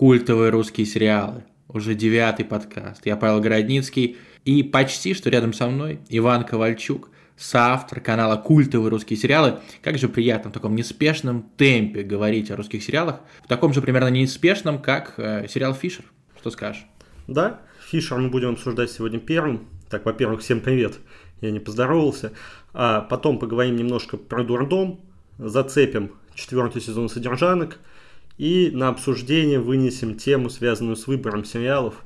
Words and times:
культовые 0.00 0.48
русские 0.48 0.86
сериалы. 0.86 1.44
Уже 1.68 1.94
девятый 1.94 2.46
подкаст. 2.46 3.04
Я 3.04 3.16
Павел 3.16 3.42
Городницкий 3.42 4.16
и 4.46 4.62
почти 4.62 5.12
что 5.12 5.28
рядом 5.28 5.52
со 5.52 5.66
мной 5.66 6.00
Иван 6.08 6.44
Ковальчук, 6.44 7.10
соавтор 7.36 8.00
канала 8.00 8.38
«Культовые 8.38 8.88
русские 8.88 9.18
сериалы». 9.18 9.58
Как 9.82 9.98
же 9.98 10.08
приятно 10.08 10.48
в 10.48 10.54
таком 10.54 10.74
неспешном 10.74 11.42
темпе 11.58 12.02
говорить 12.02 12.50
о 12.50 12.56
русских 12.56 12.82
сериалах, 12.82 13.20
в 13.44 13.46
таком 13.46 13.74
же 13.74 13.82
примерно 13.82 14.08
неспешном, 14.08 14.80
как 14.80 15.12
э, 15.18 15.46
сериал 15.50 15.74
«Фишер». 15.74 16.06
Что 16.38 16.50
скажешь? 16.50 16.86
Да, 17.28 17.60
«Фишер» 17.90 18.16
мы 18.16 18.30
будем 18.30 18.52
обсуждать 18.52 18.90
сегодня 18.90 19.18
первым. 19.18 19.68
Так, 19.90 20.06
во-первых, 20.06 20.40
всем 20.40 20.62
привет, 20.62 20.94
я 21.42 21.50
не 21.50 21.60
поздоровался. 21.60 22.32
А 22.72 23.02
потом 23.02 23.38
поговорим 23.38 23.76
немножко 23.76 24.16
про 24.16 24.44
дурдом, 24.44 25.02
зацепим 25.36 26.12
четвертый 26.34 26.80
сезон 26.80 27.10
«Содержанок», 27.10 27.78
и 28.40 28.70
на 28.72 28.88
обсуждение 28.88 29.60
вынесем 29.60 30.16
тему, 30.16 30.48
связанную 30.48 30.96
с 30.96 31.06
выбором 31.06 31.44
сериалов. 31.44 32.02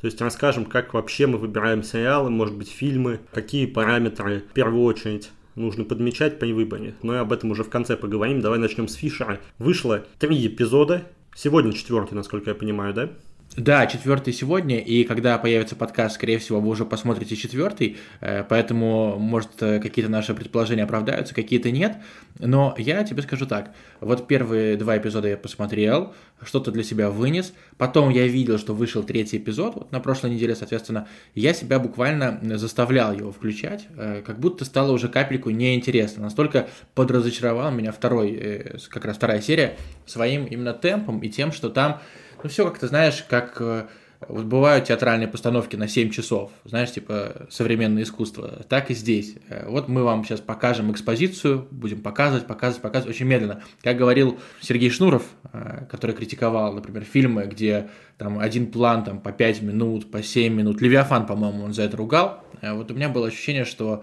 То 0.00 0.06
есть 0.08 0.20
расскажем, 0.20 0.64
как 0.64 0.92
вообще 0.94 1.28
мы 1.28 1.38
выбираем 1.38 1.84
сериалы, 1.84 2.28
может 2.28 2.56
быть, 2.56 2.68
фильмы, 2.68 3.20
какие 3.32 3.66
параметры 3.66 4.42
в 4.50 4.52
первую 4.52 4.82
очередь 4.82 5.30
нужно 5.54 5.84
подмечать 5.84 6.40
при 6.40 6.52
выборе. 6.52 6.94
Мы 7.02 7.18
об 7.18 7.32
этом 7.32 7.52
уже 7.52 7.62
в 7.62 7.70
конце 7.70 7.96
поговорим. 7.96 8.40
Давай 8.40 8.58
начнем 8.58 8.88
с 8.88 8.96
Фишера. 8.96 9.38
Вышло 9.60 10.04
три 10.18 10.44
эпизода. 10.48 11.04
Сегодня 11.36 11.72
четвертый, 11.72 12.14
насколько 12.14 12.50
я 12.50 12.56
понимаю, 12.56 12.92
да? 12.92 13.10
Да, 13.54 13.86
четвертый 13.86 14.34
сегодня, 14.34 14.78
и 14.80 15.04
когда 15.04 15.38
появится 15.38 15.76
подкаст, 15.76 16.16
скорее 16.16 16.38
всего, 16.38 16.60
вы 16.60 16.68
уже 16.68 16.84
посмотрите 16.84 17.36
четвертый, 17.36 17.96
э, 18.20 18.44
поэтому, 18.46 19.18
может, 19.18 19.62
э, 19.62 19.80
какие-то 19.80 20.10
наши 20.10 20.34
предположения 20.34 20.82
оправдаются, 20.82 21.34
какие-то 21.34 21.70
нет. 21.70 21.96
Но 22.38 22.74
я 22.76 23.02
тебе 23.02 23.22
скажу 23.22 23.46
так, 23.46 23.72
вот 24.00 24.26
первые 24.26 24.76
два 24.76 24.98
эпизода 24.98 25.28
я 25.28 25.38
посмотрел, 25.38 26.12
что-то 26.42 26.70
для 26.70 26.82
себя 26.82 27.08
вынес, 27.08 27.54
потом 27.78 28.10
я 28.10 28.26
видел, 28.26 28.58
что 28.58 28.74
вышел 28.74 29.02
третий 29.02 29.38
эпизод, 29.38 29.74
вот 29.76 29.90
на 29.90 30.00
прошлой 30.00 30.32
неделе, 30.32 30.54
соответственно, 30.54 31.08
я 31.34 31.54
себя 31.54 31.78
буквально 31.78 32.38
заставлял 32.58 33.14
его 33.14 33.32
включать, 33.32 33.86
э, 33.96 34.20
как 34.20 34.38
будто 34.38 34.66
стало 34.66 34.92
уже 34.92 35.08
капельку 35.08 35.48
неинтересно, 35.48 36.24
настолько 36.24 36.68
подразочаровал 36.94 37.70
меня 37.70 37.92
второй, 37.92 38.78
как 38.90 39.06
раз 39.06 39.16
вторая 39.16 39.40
серия 39.40 39.76
своим 40.04 40.44
именно 40.44 40.74
темпом 40.74 41.20
и 41.20 41.30
тем, 41.30 41.52
что 41.52 41.70
там 41.70 42.02
ну, 42.42 42.48
все 42.48 42.64
как-то, 42.64 42.86
знаешь, 42.86 43.24
как 43.28 43.56
э, 43.60 43.86
вот 44.28 44.44
бывают 44.44 44.86
театральные 44.86 45.28
постановки 45.28 45.76
на 45.76 45.88
7 45.88 46.10
часов, 46.10 46.50
знаешь, 46.64 46.92
типа 46.92 47.46
современное 47.50 48.02
искусство. 48.02 48.64
Так 48.68 48.90
и 48.90 48.94
здесь. 48.94 49.36
Э, 49.48 49.68
вот 49.68 49.88
мы 49.88 50.02
вам 50.02 50.24
сейчас 50.24 50.40
покажем 50.40 50.92
экспозицию, 50.92 51.66
будем 51.70 52.00
показывать, 52.02 52.46
показывать, 52.46 52.82
показывать 52.82 53.14
очень 53.14 53.26
медленно. 53.26 53.62
Как 53.82 53.96
говорил 53.96 54.38
Сергей 54.60 54.90
Шнуров, 54.90 55.24
э, 55.52 55.86
который 55.90 56.14
критиковал, 56.14 56.72
например, 56.72 57.04
фильмы, 57.04 57.44
где 57.46 57.88
там 58.18 58.38
один 58.38 58.70
план 58.70 59.04
там 59.04 59.20
по 59.20 59.32
5 59.32 59.62
минут, 59.62 60.10
по 60.10 60.22
7 60.22 60.52
минут. 60.52 60.80
Левиафан, 60.80 61.26
по-моему, 61.26 61.64
он 61.64 61.74
за 61.74 61.82
это 61.82 61.96
ругал. 61.96 62.42
Вот 62.62 62.90
у 62.90 62.94
меня 62.94 63.08
было 63.10 63.26
ощущение, 63.26 63.64
что 63.64 64.02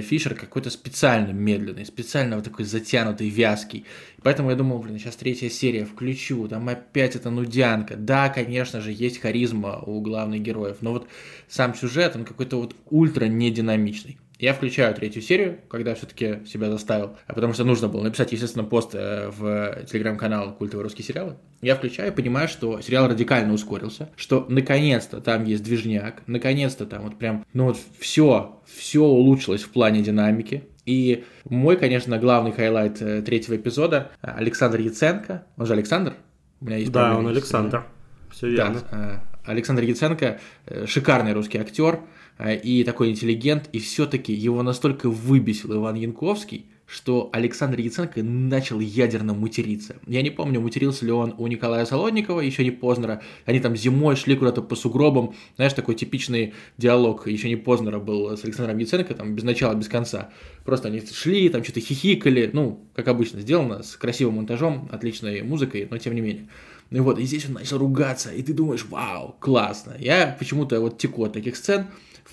Фишер 0.00 0.34
какой-то 0.34 0.70
специально 0.70 1.32
медленный, 1.32 1.86
специально 1.86 2.36
вот 2.36 2.44
такой 2.44 2.64
затянутый, 2.64 3.28
вязкий. 3.28 3.84
Поэтому 4.22 4.50
я 4.50 4.56
думал, 4.56 4.78
блин, 4.78 4.98
сейчас 4.98 5.16
третья 5.16 5.48
серия 5.48 5.84
включу, 5.84 6.48
там 6.48 6.68
опять 6.68 7.16
эта 7.16 7.30
нудянка. 7.30 7.96
Да, 7.96 8.28
конечно 8.28 8.80
же, 8.80 8.92
есть 8.92 9.20
харизма 9.20 9.78
у 9.86 10.00
главных 10.00 10.42
героев, 10.42 10.78
но 10.80 10.92
вот 10.92 11.08
сам 11.48 11.74
сюжет, 11.74 12.16
он 12.16 12.24
какой-то 12.24 12.58
вот 12.60 12.74
ультра 12.90 13.26
нединамичный. 13.26 14.18
Я 14.38 14.52
включаю 14.52 14.94
третью 14.94 15.22
серию, 15.22 15.60
когда 15.68 15.94
все-таки 15.94 16.44
себя 16.46 16.70
заставил, 16.70 17.16
а 17.26 17.32
потому 17.32 17.54
что 17.54 17.64
нужно 17.64 17.88
было 17.88 18.02
написать, 18.02 18.32
естественно, 18.32 18.64
пост 18.64 18.90
э, 18.92 19.30
в 19.30 19.86
телеграм-канал 19.86 20.54
«Культовые 20.54 20.84
русские 20.84 21.06
сериалы». 21.06 21.36
Я 21.62 21.74
включаю 21.74 22.12
и 22.12 22.14
понимаю, 22.14 22.46
что 22.46 22.82
сериал 22.82 23.08
радикально 23.08 23.54
ускорился, 23.54 24.10
что 24.14 24.44
наконец-то 24.50 25.22
там 25.22 25.44
есть 25.44 25.64
движняк, 25.64 26.22
наконец-то 26.26 26.84
там 26.84 27.04
вот 27.04 27.18
прям, 27.18 27.46
ну 27.54 27.64
вот 27.64 27.78
все, 27.98 28.60
все 28.66 29.00
улучшилось 29.00 29.62
в 29.62 29.70
плане 29.70 30.02
динамики. 30.02 30.64
И 30.84 31.24
мой, 31.48 31.78
конечно, 31.78 32.18
главный 32.18 32.52
хайлайт 32.52 33.00
э, 33.00 33.22
третьего 33.22 33.56
эпизода– 33.56 34.10
Александр 34.20 34.80
Яценко, 34.80 35.46
он 35.56 35.64
же 35.64 35.72
Александр? 35.72 36.12
У 36.60 36.66
меня 36.66 36.76
есть 36.76 36.92
да, 36.92 37.16
он 37.16 37.26
Александр, 37.26 37.86
все 38.30 38.50
верно. 38.50 38.82
Да, 38.90 39.24
Александр 39.46 39.82
Яценко 39.84 40.40
э,– 40.66 40.84
шикарный 40.86 41.32
русский 41.32 41.56
актер– 41.56 42.00
Э, 42.10 42.25
и 42.38 42.84
такой 42.84 43.10
интеллигент, 43.10 43.68
и 43.72 43.78
все-таки 43.78 44.32
его 44.32 44.62
настолько 44.62 45.08
выбесил 45.08 45.74
Иван 45.74 45.94
Янковский, 45.94 46.66
что 46.86 47.30
Александр 47.32 47.80
Яценко 47.80 48.22
начал 48.22 48.78
ядерно 48.78 49.34
материться. 49.34 49.96
Я 50.06 50.22
не 50.22 50.30
помню, 50.30 50.60
матерился 50.60 51.04
ли 51.04 51.10
он 51.10 51.34
у 51.36 51.46
Николая 51.48 51.84
Солодникова, 51.84 52.40
еще 52.40 52.62
не 52.62 52.70
Познера. 52.70 53.22
Они 53.44 53.58
там 53.58 53.74
зимой 53.74 54.14
шли 54.14 54.36
куда-то 54.36 54.62
по 54.62 54.76
сугробам. 54.76 55.34
Знаешь, 55.56 55.72
такой 55.72 55.96
типичный 55.96 56.54
диалог 56.78 57.26
еще 57.26 57.48
не 57.48 57.56
Познера 57.56 57.98
был 57.98 58.36
с 58.36 58.44
Александром 58.44 58.78
Яценко, 58.78 59.14
там 59.14 59.34
без 59.34 59.42
начала, 59.42 59.74
без 59.74 59.88
конца. 59.88 60.30
Просто 60.64 60.88
они 60.88 61.00
шли, 61.00 61.48
там 61.48 61.64
что-то 61.64 61.80
хихикали. 61.80 62.50
Ну, 62.52 62.86
как 62.94 63.08
обычно, 63.08 63.40
сделано, 63.40 63.82
с 63.82 63.96
красивым 63.96 64.36
монтажом, 64.36 64.88
отличной 64.92 65.42
музыкой, 65.42 65.88
но 65.90 65.98
тем 65.98 66.14
не 66.14 66.20
менее. 66.20 66.48
Ну 66.90 67.02
вот, 67.02 67.18
и 67.18 67.24
здесь 67.24 67.46
он 67.46 67.54
начал 67.54 67.78
ругаться, 67.78 68.32
и 68.32 68.42
ты 68.42 68.52
думаешь, 68.52 68.84
вау, 68.88 69.34
классно. 69.40 69.96
Я 69.98 70.36
почему-то 70.38 70.80
вот 70.80 70.98
теку 70.98 71.24
от 71.24 71.32
таких 71.32 71.56
сцен, 71.56 71.86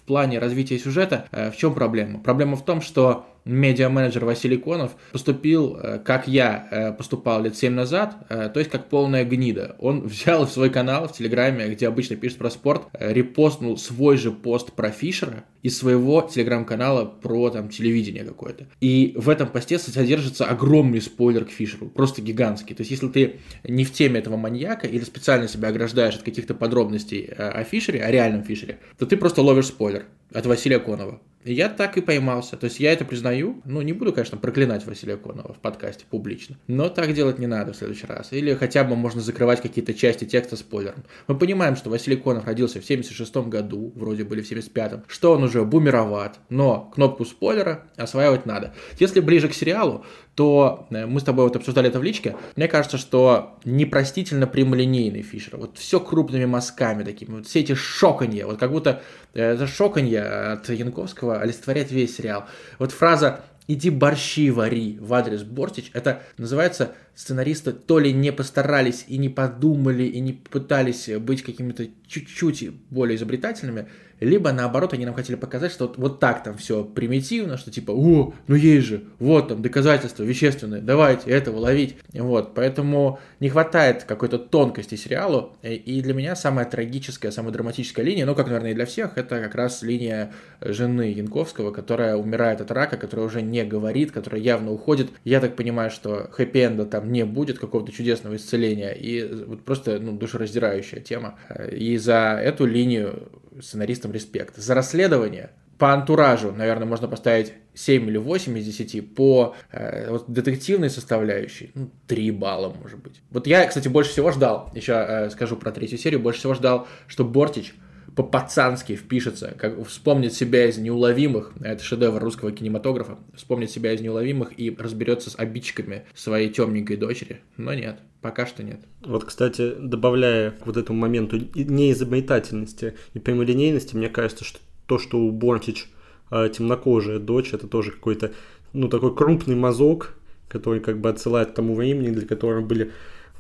в 0.03 0.05
плане 0.05 0.39
развития 0.39 0.77
сюжета, 0.77 1.27
э, 1.31 1.49
в 1.49 1.55
чем 1.55 1.73
проблема? 1.73 2.19
Проблема 2.19 2.57
в 2.57 2.65
том, 2.65 2.81
что 2.81 3.25
медиа-менеджер 3.45 4.25
Василий 4.25 4.57
Конов 4.57 4.91
поступил, 5.11 5.77
э, 5.77 5.99
как 5.99 6.27
я 6.27 6.67
э, 6.71 6.91
поступал 6.93 7.41
лет 7.43 7.55
7 7.55 7.73
назад, 7.73 8.15
э, 8.29 8.49
то 8.53 8.59
есть 8.59 8.71
как 8.71 8.89
полная 8.89 9.25
гнида. 9.25 9.75
Он 9.79 10.01
взял 10.07 10.45
в 10.45 10.51
свой 10.51 10.69
канал 10.69 11.07
в 11.07 11.13
Телеграме, 11.13 11.67
где 11.69 11.87
обычно 11.87 12.15
пишет 12.15 12.37
про 12.37 12.49
спорт, 12.49 12.83
репостнул 12.93 13.77
свой 13.77 14.17
же 14.17 14.31
пост 14.31 14.73
про 14.73 14.91
Фишера 14.91 15.43
из 15.61 15.77
своего 15.77 16.21
Телеграм-канала 16.21 17.05
про 17.05 17.49
там 17.49 17.69
телевидение 17.69 18.23
какое-то. 18.23 18.67
И 18.81 19.13
в 19.15 19.29
этом 19.29 19.47
посте 19.47 19.79
содержится 19.79 20.45
огромный 20.45 21.01
спойлер 21.01 21.45
к 21.45 21.51
Фишеру, 21.51 21.87
просто 21.87 22.21
гигантский. 22.21 22.75
То 22.75 22.81
есть 22.81 22.91
если 22.91 23.07
ты 23.07 23.39
не 23.63 23.85
в 23.85 23.93
теме 23.93 24.19
этого 24.19 24.37
маньяка 24.37 24.87
или 24.87 25.03
специально 25.03 25.47
себя 25.47 25.69
ограждаешь 25.69 26.15
от 26.15 26.23
каких-то 26.23 26.53
подробностей 26.53 27.25
о 27.25 27.63
Фишере, 27.63 28.03
о 28.03 28.11
реальном 28.11 28.43
Фишере, 28.43 28.79
то 28.97 29.05
ты 29.05 29.15
просто 29.15 29.41
ловишь 29.41 29.67
спойлер 29.67 30.05
от 30.33 30.45
Василия 30.45 30.79
Конова. 30.79 31.21
Я 31.45 31.69
так 31.69 31.97
и 31.97 32.01
поймался. 32.01 32.57
То 32.57 32.65
есть 32.65 32.79
я 32.79 32.93
это 32.93 33.05
признаю. 33.05 33.61
Ну, 33.65 33.81
не 33.81 33.93
буду, 33.93 34.13
конечно, 34.13 34.37
проклинать 34.37 34.85
Василия 34.85 35.17
Конова 35.17 35.53
в 35.53 35.59
подкасте 35.59 36.05
публично. 36.09 36.57
Но 36.67 36.89
так 36.89 37.13
делать 37.13 37.39
не 37.39 37.47
надо 37.47 37.73
в 37.73 37.75
следующий 37.75 38.07
раз. 38.07 38.31
Или 38.31 38.53
хотя 38.53 38.83
бы 38.83 38.95
можно 38.95 39.21
закрывать 39.21 39.61
какие-то 39.61 39.93
части 39.93 40.25
текста 40.25 40.55
спойлером. 40.55 41.03
Мы 41.27 41.37
понимаем, 41.37 41.75
что 41.75 41.89
Василий 41.89 42.17
Конов 42.17 42.45
родился 42.45 42.79
в 42.79 42.85
76 42.85 43.35
году, 43.47 43.91
вроде 43.95 44.23
были 44.23 44.41
в 44.41 44.51
75-м, 44.51 45.03
что 45.07 45.33
он 45.33 45.43
уже 45.43 45.63
бумероват. 45.63 46.39
Но 46.49 46.91
кнопку 46.93 47.25
спойлера 47.25 47.85
осваивать 47.97 48.45
надо. 48.45 48.73
Если 48.99 49.19
ближе 49.19 49.49
к 49.49 49.53
сериалу, 49.53 50.05
то 50.35 50.87
э, 50.89 51.05
мы 51.05 51.19
с 51.19 51.23
тобой 51.23 51.45
вот 51.45 51.55
обсуждали 51.55 51.89
это 51.89 51.99
в 51.99 52.03
личке. 52.03 52.35
Мне 52.55 52.67
кажется, 52.67 52.97
что 52.97 53.57
непростительно 53.65 54.47
прямолинейный 54.47 55.21
Фишер. 55.21 55.57
Вот 55.57 55.77
все 55.77 55.99
крупными 55.99 56.45
мазками 56.45 57.03
такими. 57.03 57.35
Вот 57.35 57.47
все 57.47 57.59
эти 57.59 57.75
шоканья. 57.75 58.45
Вот 58.45 58.59
как 58.59 58.71
будто 58.71 59.01
э, 59.33 59.53
это 59.53 59.67
шоканье 59.67 60.23
от 60.23 60.69
Янковского 60.69 61.39
олицетворяет 61.39 61.91
весь 61.91 62.15
сериал. 62.15 62.45
Вот 62.79 62.91
фраза 62.91 63.41
«иди 63.67 63.89
борщи 63.89 64.49
вари» 64.49 64.97
в 64.99 65.13
адрес 65.13 65.43
Бортич, 65.43 65.91
это 65.93 66.23
называется 66.37 66.93
сценаристы 67.15 67.73
то 67.73 67.99
ли 67.99 68.11
не 68.11 68.31
постарались 68.31 69.05
и 69.07 69.17
не 69.17 69.29
подумали, 69.29 70.03
и 70.03 70.19
не 70.19 70.33
пытались 70.33 71.09
быть 71.19 71.43
какими-то 71.43 71.87
чуть-чуть 72.07 72.69
более 72.89 73.15
изобретательными, 73.15 73.87
либо 74.19 74.51
наоборот 74.51 74.93
они 74.93 75.05
нам 75.05 75.15
хотели 75.15 75.35
показать, 75.35 75.71
что 75.71 75.87
вот, 75.87 75.97
вот 75.97 76.19
так 76.19 76.43
там 76.43 76.57
все 76.57 76.83
примитивно, 76.83 77.57
что 77.57 77.71
типа, 77.71 77.91
о, 77.91 78.33
ну 78.47 78.55
есть 78.55 78.87
же, 78.87 79.03
вот 79.19 79.49
там 79.49 79.61
доказательства 79.61 80.23
вещественные, 80.23 80.81
давайте 80.81 81.29
этого 81.29 81.57
ловить. 81.57 81.97
Вот, 82.13 82.53
поэтому 82.53 83.19
не 83.39 83.49
хватает 83.49 84.03
какой-то 84.03 84.37
тонкости 84.39 84.95
сериалу, 84.95 85.57
и 85.61 86.01
для 86.01 86.13
меня 86.13 86.35
самая 86.35 86.65
трагическая, 86.65 87.31
самая 87.31 87.51
драматическая 87.51 88.05
линия, 88.05 88.25
ну 88.25 88.35
как, 88.35 88.45
наверное, 88.47 88.71
и 88.71 88.75
для 88.75 88.85
всех, 88.85 89.17
это 89.17 89.41
как 89.41 89.55
раз 89.55 89.81
линия 89.81 90.31
жены 90.61 91.11
Янковского, 91.11 91.71
которая 91.71 92.15
умирает 92.15 92.61
от 92.61 92.71
рака, 92.71 92.97
которая 92.97 93.25
уже 93.25 93.41
не 93.41 93.65
говорит, 93.65 94.11
которая 94.11 94.41
явно 94.41 94.71
уходит. 94.71 95.09
Я 95.25 95.41
так 95.41 95.55
понимаю, 95.55 95.91
что 95.91 96.29
хэппи-энда 96.31 96.85
там 96.85 97.02
не 97.03 97.25
будет, 97.25 97.59
какого-то 97.59 97.91
чудесного 97.91 98.35
исцеления, 98.35 98.91
и 98.91 99.23
вот 99.45 99.63
просто 99.63 99.99
ну, 99.99 100.13
душераздирающая 100.13 100.99
тема. 100.99 101.39
И 101.71 101.97
за 101.97 102.39
эту 102.41 102.65
линию 102.65 103.29
сценаристам 103.61 104.11
респект. 104.11 104.57
За 104.57 104.73
расследование 104.73 105.51
по 105.77 105.91
антуражу, 105.91 106.51
наверное, 106.51 106.87
можно 106.87 107.07
поставить 107.07 107.53
7 107.73 108.07
или 108.07 108.17
8 108.17 108.57
из 108.57 108.65
10, 108.65 109.15
по 109.15 109.55
э, 109.71 110.09
вот, 110.11 110.25
детективной 110.27 110.89
составляющей, 110.89 111.71
ну, 111.73 111.89
3 112.07 112.31
балла, 112.31 112.73
может 112.81 112.99
быть. 112.99 113.21
Вот 113.31 113.47
я, 113.47 113.65
кстати, 113.65 113.87
больше 113.87 114.11
всего 114.11 114.31
ждал, 114.31 114.69
еще 114.73 114.93
э, 114.93 115.29
скажу 115.31 115.57
про 115.57 115.71
третью 115.71 115.97
серию, 115.97 116.19
больше 116.19 116.39
всего 116.39 116.53
ждал, 116.53 116.87
что 117.07 117.25
Бортич 117.25 117.73
по-пацански 118.15 118.95
впишется, 118.95 119.55
как 119.57 119.85
вспомнит 119.87 120.33
себя 120.33 120.67
из 120.67 120.77
неуловимых, 120.77 121.53
это 121.61 121.83
шедевр 121.83 122.21
русского 122.21 122.51
кинематографа, 122.51 123.17
вспомнит 123.35 123.71
себя 123.71 123.93
из 123.93 124.01
неуловимых 124.01 124.57
и 124.57 124.75
разберется 124.77 125.29
с 125.29 125.37
обидчиками 125.37 126.03
своей 126.13 126.49
темненькой 126.49 126.97
дочери. 126.97 127.41
Но 127.57 127.73
нет, 127.73 127.99
пока 128.21 128.45
что 128.45 128.63
нет. 128.63 128.81
Вот, 129.01 129.25
кстати, 129.25 129.73
добавляя 129.79 130.51
к 130.51 130.65
вот 130.65 130.77
этому 130.77 130.99
моменту 130.99 131.37
неизобретательности 131.55 132.95
и 133.13 133.19
прямолинейности, 133.19 133.95
мне 133.95 134.09
кажется, 134.09 134.43
что 134.43 134.59
то, 134.85 134.99
что 134.99 135.19
у 135.19 135.31
Бортич 135.31 135.87
э, 136.31 136.49
темнокожая 136.55 137.19
дочь, 137.19 137.53
это 137.53 137.67
тоже 137.67 137.91
какой-то, 137.91 138.31
ну, 138.73 138.89
такой 138.89 139.15
крупный 139.15 139.55
мазок, 139.55 140.15
который 140.49 140.81
как 140.81 140.99
бы 140.99 141.09
отсылает 141.09 141.51
к 141.51 141.55
тому 141.55 141.75
времени, 141.75 142.09
для 142.09 142.27
которого 142.27 142.61
были 142.61 142.91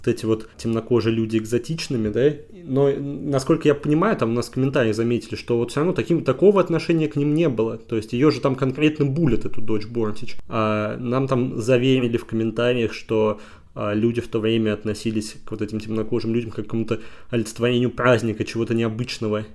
вот 0.03 0.13
эти 0.13 0.25
вот 0.25 0.49
темнокожие 0.57 1.15
люди 1.15 1.37
экзотичными, 1.37 2.09
да, 2.09 2.33
но, 2.65 2.91
насколько 2.91 3.67
я 3.67 3.75
понимаю, 3.75 4.17
там 4.17 4.31
у 4.31 4.33
нас 4.33 4.47
в 4.47 4.51
комментариях 4.51 4.95
заметили, 4.95 5.35
что 5.35 5.57
вот 5.57 5.71
все 5.71 5.79
равно 5.79 5.93
таким, 5.93 6.23
такого 6.23 6.59
отношения 6.59 7.07
к 7.07 7.15
ним 7.15 7.33
не 7.33 7.49
было, 7.49 7.77
то 7.77 7.95
есть 7.95 8.13
ее 8.13 8.31
же 8.31 8.41
там 8.41 8.55
конкретно 8.55 9.05
булят, 9.05 9.45
эту 9.45 9.61
дочь 9.61 9.85
Бортич, 9.85 10.35
а 10.49 10.97
нам 10.97 11.27
там 11.27 11.57
заверили 11.61 12.17
в 12.17 12.25
комментариях, 12.25 12.93
что 12.93 13.39
а, 13.75 13.93
люди 13.93 14.21
в 14.21 14.27
то 14.27 14.39
время 14.39 14.73
относились 14.73 15.35
к 15.45 15.51
вот 15.51 15.61
этим 15.61 15.79
темнокожим 15.79 16.33
людям 16.33 16.51
как 16.51 16.65
к 16.65 16.67
какому-то 16.67 16.99
олицетворению 17.29 17.91
праздника, 17.91 18.43
чего-то 18.43 18.73
необычного, 18.73 19.45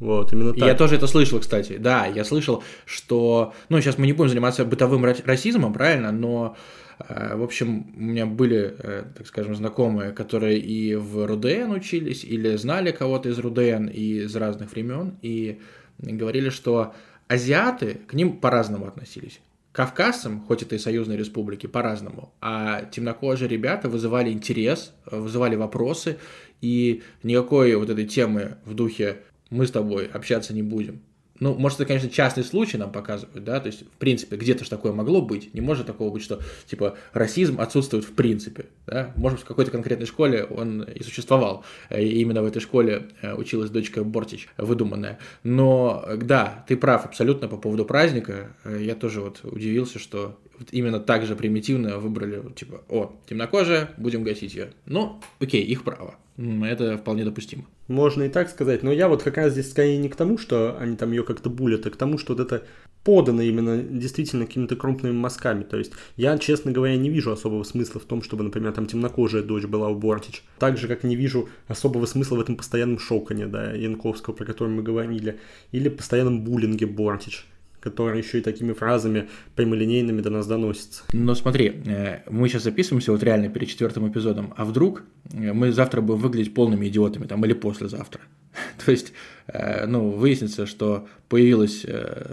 вот, 0.00 0.32
именно 0.32 0.52
так. 0.52 0.66
Я 0.66 0.74
тоже 0.74 0.96
это 0.96 1.06
слышал, 1.06 1.38
кстати. 1.38 1.76
Да, 1.76 2.06
я 2.06 2.24
слышал, 2.24 2.64
что... 2.86 3.52
Ну, 3.68 3.80
сейчас 3.80 3.98
мы 3.98 4.06
не 4.06 4.12
будем 4.12 4.30
заниматься 4.30 4.64
бытовым 4.64 5.04
расизмом, 5.04 5.72
правильно, 5.72 6.10
но 6.10 6.56
в 6.98 7.42
общем, 7.42 7.92
у 7.96 8.00
меня 8.00 8.26
были, 8.26 8.74
э, 8.78 9.04
так 9.16 9.26
скажем, 9.26 9.54
знакомые, 9.54 10.12
которые 10.12 10.58
и 10.58 10.94
в 10.94 11.26
РУДН 11.26 11.72
учились, 11.72 12.24
или 12.24 12.56
знали 12.56 12.92
кого-то 12.92 13.28
из 13.28 13.38
РУДН 13.38 13.86
и 13.88 14.22
из 14.24 14.36
разных 14.36 14.72
времен, 14.72 15.16
и 15.22 15.60
говорили, 15.98 16.50
что 16.50 16.94
азиаты 17.28 18.00
к 18.06 18.14
ним 18.14 18.38
по-разному 18.38 18.86
относились. 18.86 19.40
Кавказцам, 19.72 20.42
хоть 20.42 20.62
это 20.62 20.74
и 20.74 20.78
союзные 20.78 21.16
республики, 21.16 21.66
по-разному, 21.66 22.34
а 22.42 22.84
темнокожие 22.90 23.48
ребята 23.48 23.88
вызывали 23.88 24.30
интерес, 24.30 24.92
вызывали 25.10 25.56
вопросы, 25.56 26.18
и 26.60 27.02
никакой 27.22 27.74
вот 27.76 27.88
этой 27.88 28.06
темы 28.06 28.58
в 28.66 28.74
духе 28.74 29.22
«мы 29.48 29.66
с 29.66 29.70
тобой 29.70 30.06
общаться 30.06 30.52
не 30.52 30.62
будем», 30.62 31.00
ну, 31.42 31.56
может, 31.56 31.80
это, 31.80 31.88
конечно, 31.88 32.08
частный 32.08 32.44
случай 32.44 32.76
нам 32.78 32.92
показывают, 32.92 33.42
да, 33.42 33.58
то 33.58 33.66
есть, 33.66 33.82
в 33.82 33.96
принципе, 33.98 34.36
где-то 34.36 34.62
же 34.62 34.70
такое 34.70 34.92
могло 34.92 35.20
быть, 35.20 35.52
не 35.54 35.60
может 35.60 35.88
такого 35.88 36.12
быть, 36.12 36.22
что, 36.22 36.40
типа, 36.66 36.96
расизм 37.12 37.60
отсутствует 37.60 38.04
в 38.04 38.12
принципе, 38.12 38.66
да, 38.86 39.12
может, 39.16 39.40
в 39.40 39.44
какой-то 39.44 39.72
конкретной 39.72 40.06
школе 40.06 40.44
он 40.44 40.84
и 40.84 41.02
существовал, 41.02 41.64
и 41.90 42.20
именно 42.20 42.42
в 42.42 42.46
этой 42.46 42.60
школе 42.60 43.08
э, 43.22 43.34
училась 43.34 43.70
дочка 43.70 44.04
Бортич, 44.04 44.48
выдуманная, 44.56 45.18
но, 45.42 46.06
да, 46.16 46.64
ты 46.68 46.76
прав 46.76 47.06
абсолютно 47.06 47.48
по 47.48 47.56
поводу 47.56 47.84
праздника, 47.86 48.54
э, 48.62 48.78
я 48.80 48.94
тоже 48.94 49.20
вот 49.20 49.40
удивился, 49.42 49.98
что 49.98 50.38
вот 50.60 50.68
именно 50.70 51.00
так 51.00 51.26
же 51.26 51.34
примитивно 51.34 51.98
выбрали, 51.98 52.40
типа, 52.54 52.82
о, 52.88 53.16
темнокожая, 53.28 53.90
будем 53.96 54.22
гасить 54.22 54.54
ее, 54.54 54.70
ну, 54.86 55.20
окей, 55.40 55.64
их 55.64 55.82
право, 55.82 56.14
это 56.36 56.98
вполне 56.98 57.24
допустимо. 57.24 57.64
Можно 57.92 58.22
и 58.22 58.28
так 58.30 58.48
сказать, 58.48 58.82
но 58.82 58.90
я 58.90 59.06
вот 59.06 59.22
как 59.22 59.36
раз 59.36 59.52
здесь 59.52 59.70
скорее 59.70 59.98
не 59.98 60.08
к 60.08 60.16
тому, 60.16 60.38
что 60.38 60.78
они 60.78 60.96
там 60.96 61.10
ее 61.10 61.24
как-то 61.24 61.50
булят, 61.50 61.84
а 61.86 61.90
к 61.90 61.96
тому, 61.96 62.16
что 62.16 62.32
вот 62.34 62.40
это 62.40 62.64
подано 63.04 63.42
именно 63.42 63.82
действительно 63.82 64.46
какими-то 64.46 64.76
крупными 64.76 65.12
мазками. 65.12 65.62
То 65.62 65.76
есть 65.76 65.92
я, 66.16 66.38
честно 66.38 66.72
говоря, 66.72 66.96
не 66.96 67.10
вижу 67.10 67.30
особого 67.30 67.64
смысла 67.64 68.00
в 68.00 68.04
том, 68.04 68.22
чтобы, 68.22 68.44
например, 68.44 68.72
там 68.72 68.86
темнокожая 68.86 69.42
дочь 69.42 69.66
была 69.66 69.90
у 69.90 69.94
Бортич. 69.94 70.42
Так 70.58 70.78
же, 70.78 70.88
как 70.88 71.04
не 71.04 71.16
вижу 71.16 71.50
особого 71.68 72.06
смысла 72.06 72.36
в 72.36 72.40
этом 72.40 72.56
постоянном 72.56 72.98
шокане, 72.98 73.46
да, 73.46 73.72
Янковского, 73.72 74.32
про 74.32 74.46
который 74.46 74.70
мы 74.70 74.82
говорили, 74.82 75.38
или 75.70 75.90
постоянном 75.90 76.44
буллинге 76.44 76.86
Бортич 76.86 77.46
который 77.82 78.18
еще 78.18 78.38
и 78.38 78.42
такими 78.42 78.72
фразами 78.72 79.28
прямолинейными 79.56 80.20
до 80.20 80.30
нас 80.30 80.46
доносится. 80.46 81.02
Но 81.12 81.34
смотри, 81.34 81.82
э, 81.84 82.20
мы 82.30 82.48
сейчас 82.48 82.62
записываемся 82.62 83.10
вот 83.12 83.22
реально 83.22 83.48
перед 83.48 83.68
четвертым 83.68 84.10
эпизодом, 84.10 84.54
а 84.56 84.64
вдруг 84.64 85.02
э, 85.32 85.52
мы 85.52 85.72
завтра 85.72 86.00
будем 86.00 86.20
выглядеть 86.20 86.54
полными 86.54 86.86
идиотами, 86.86 87.26
там, 87.26 87.44
или 87.44 87.52
послезавтра. 87.52 88.20
То 88.84 88.92
есть, 88.92 89.12
э, 89.48 89.86
ну, 89.86 90.10
выяснится, 90.10 90.66
что 90.66 91.08
появилось, 91.28 91.84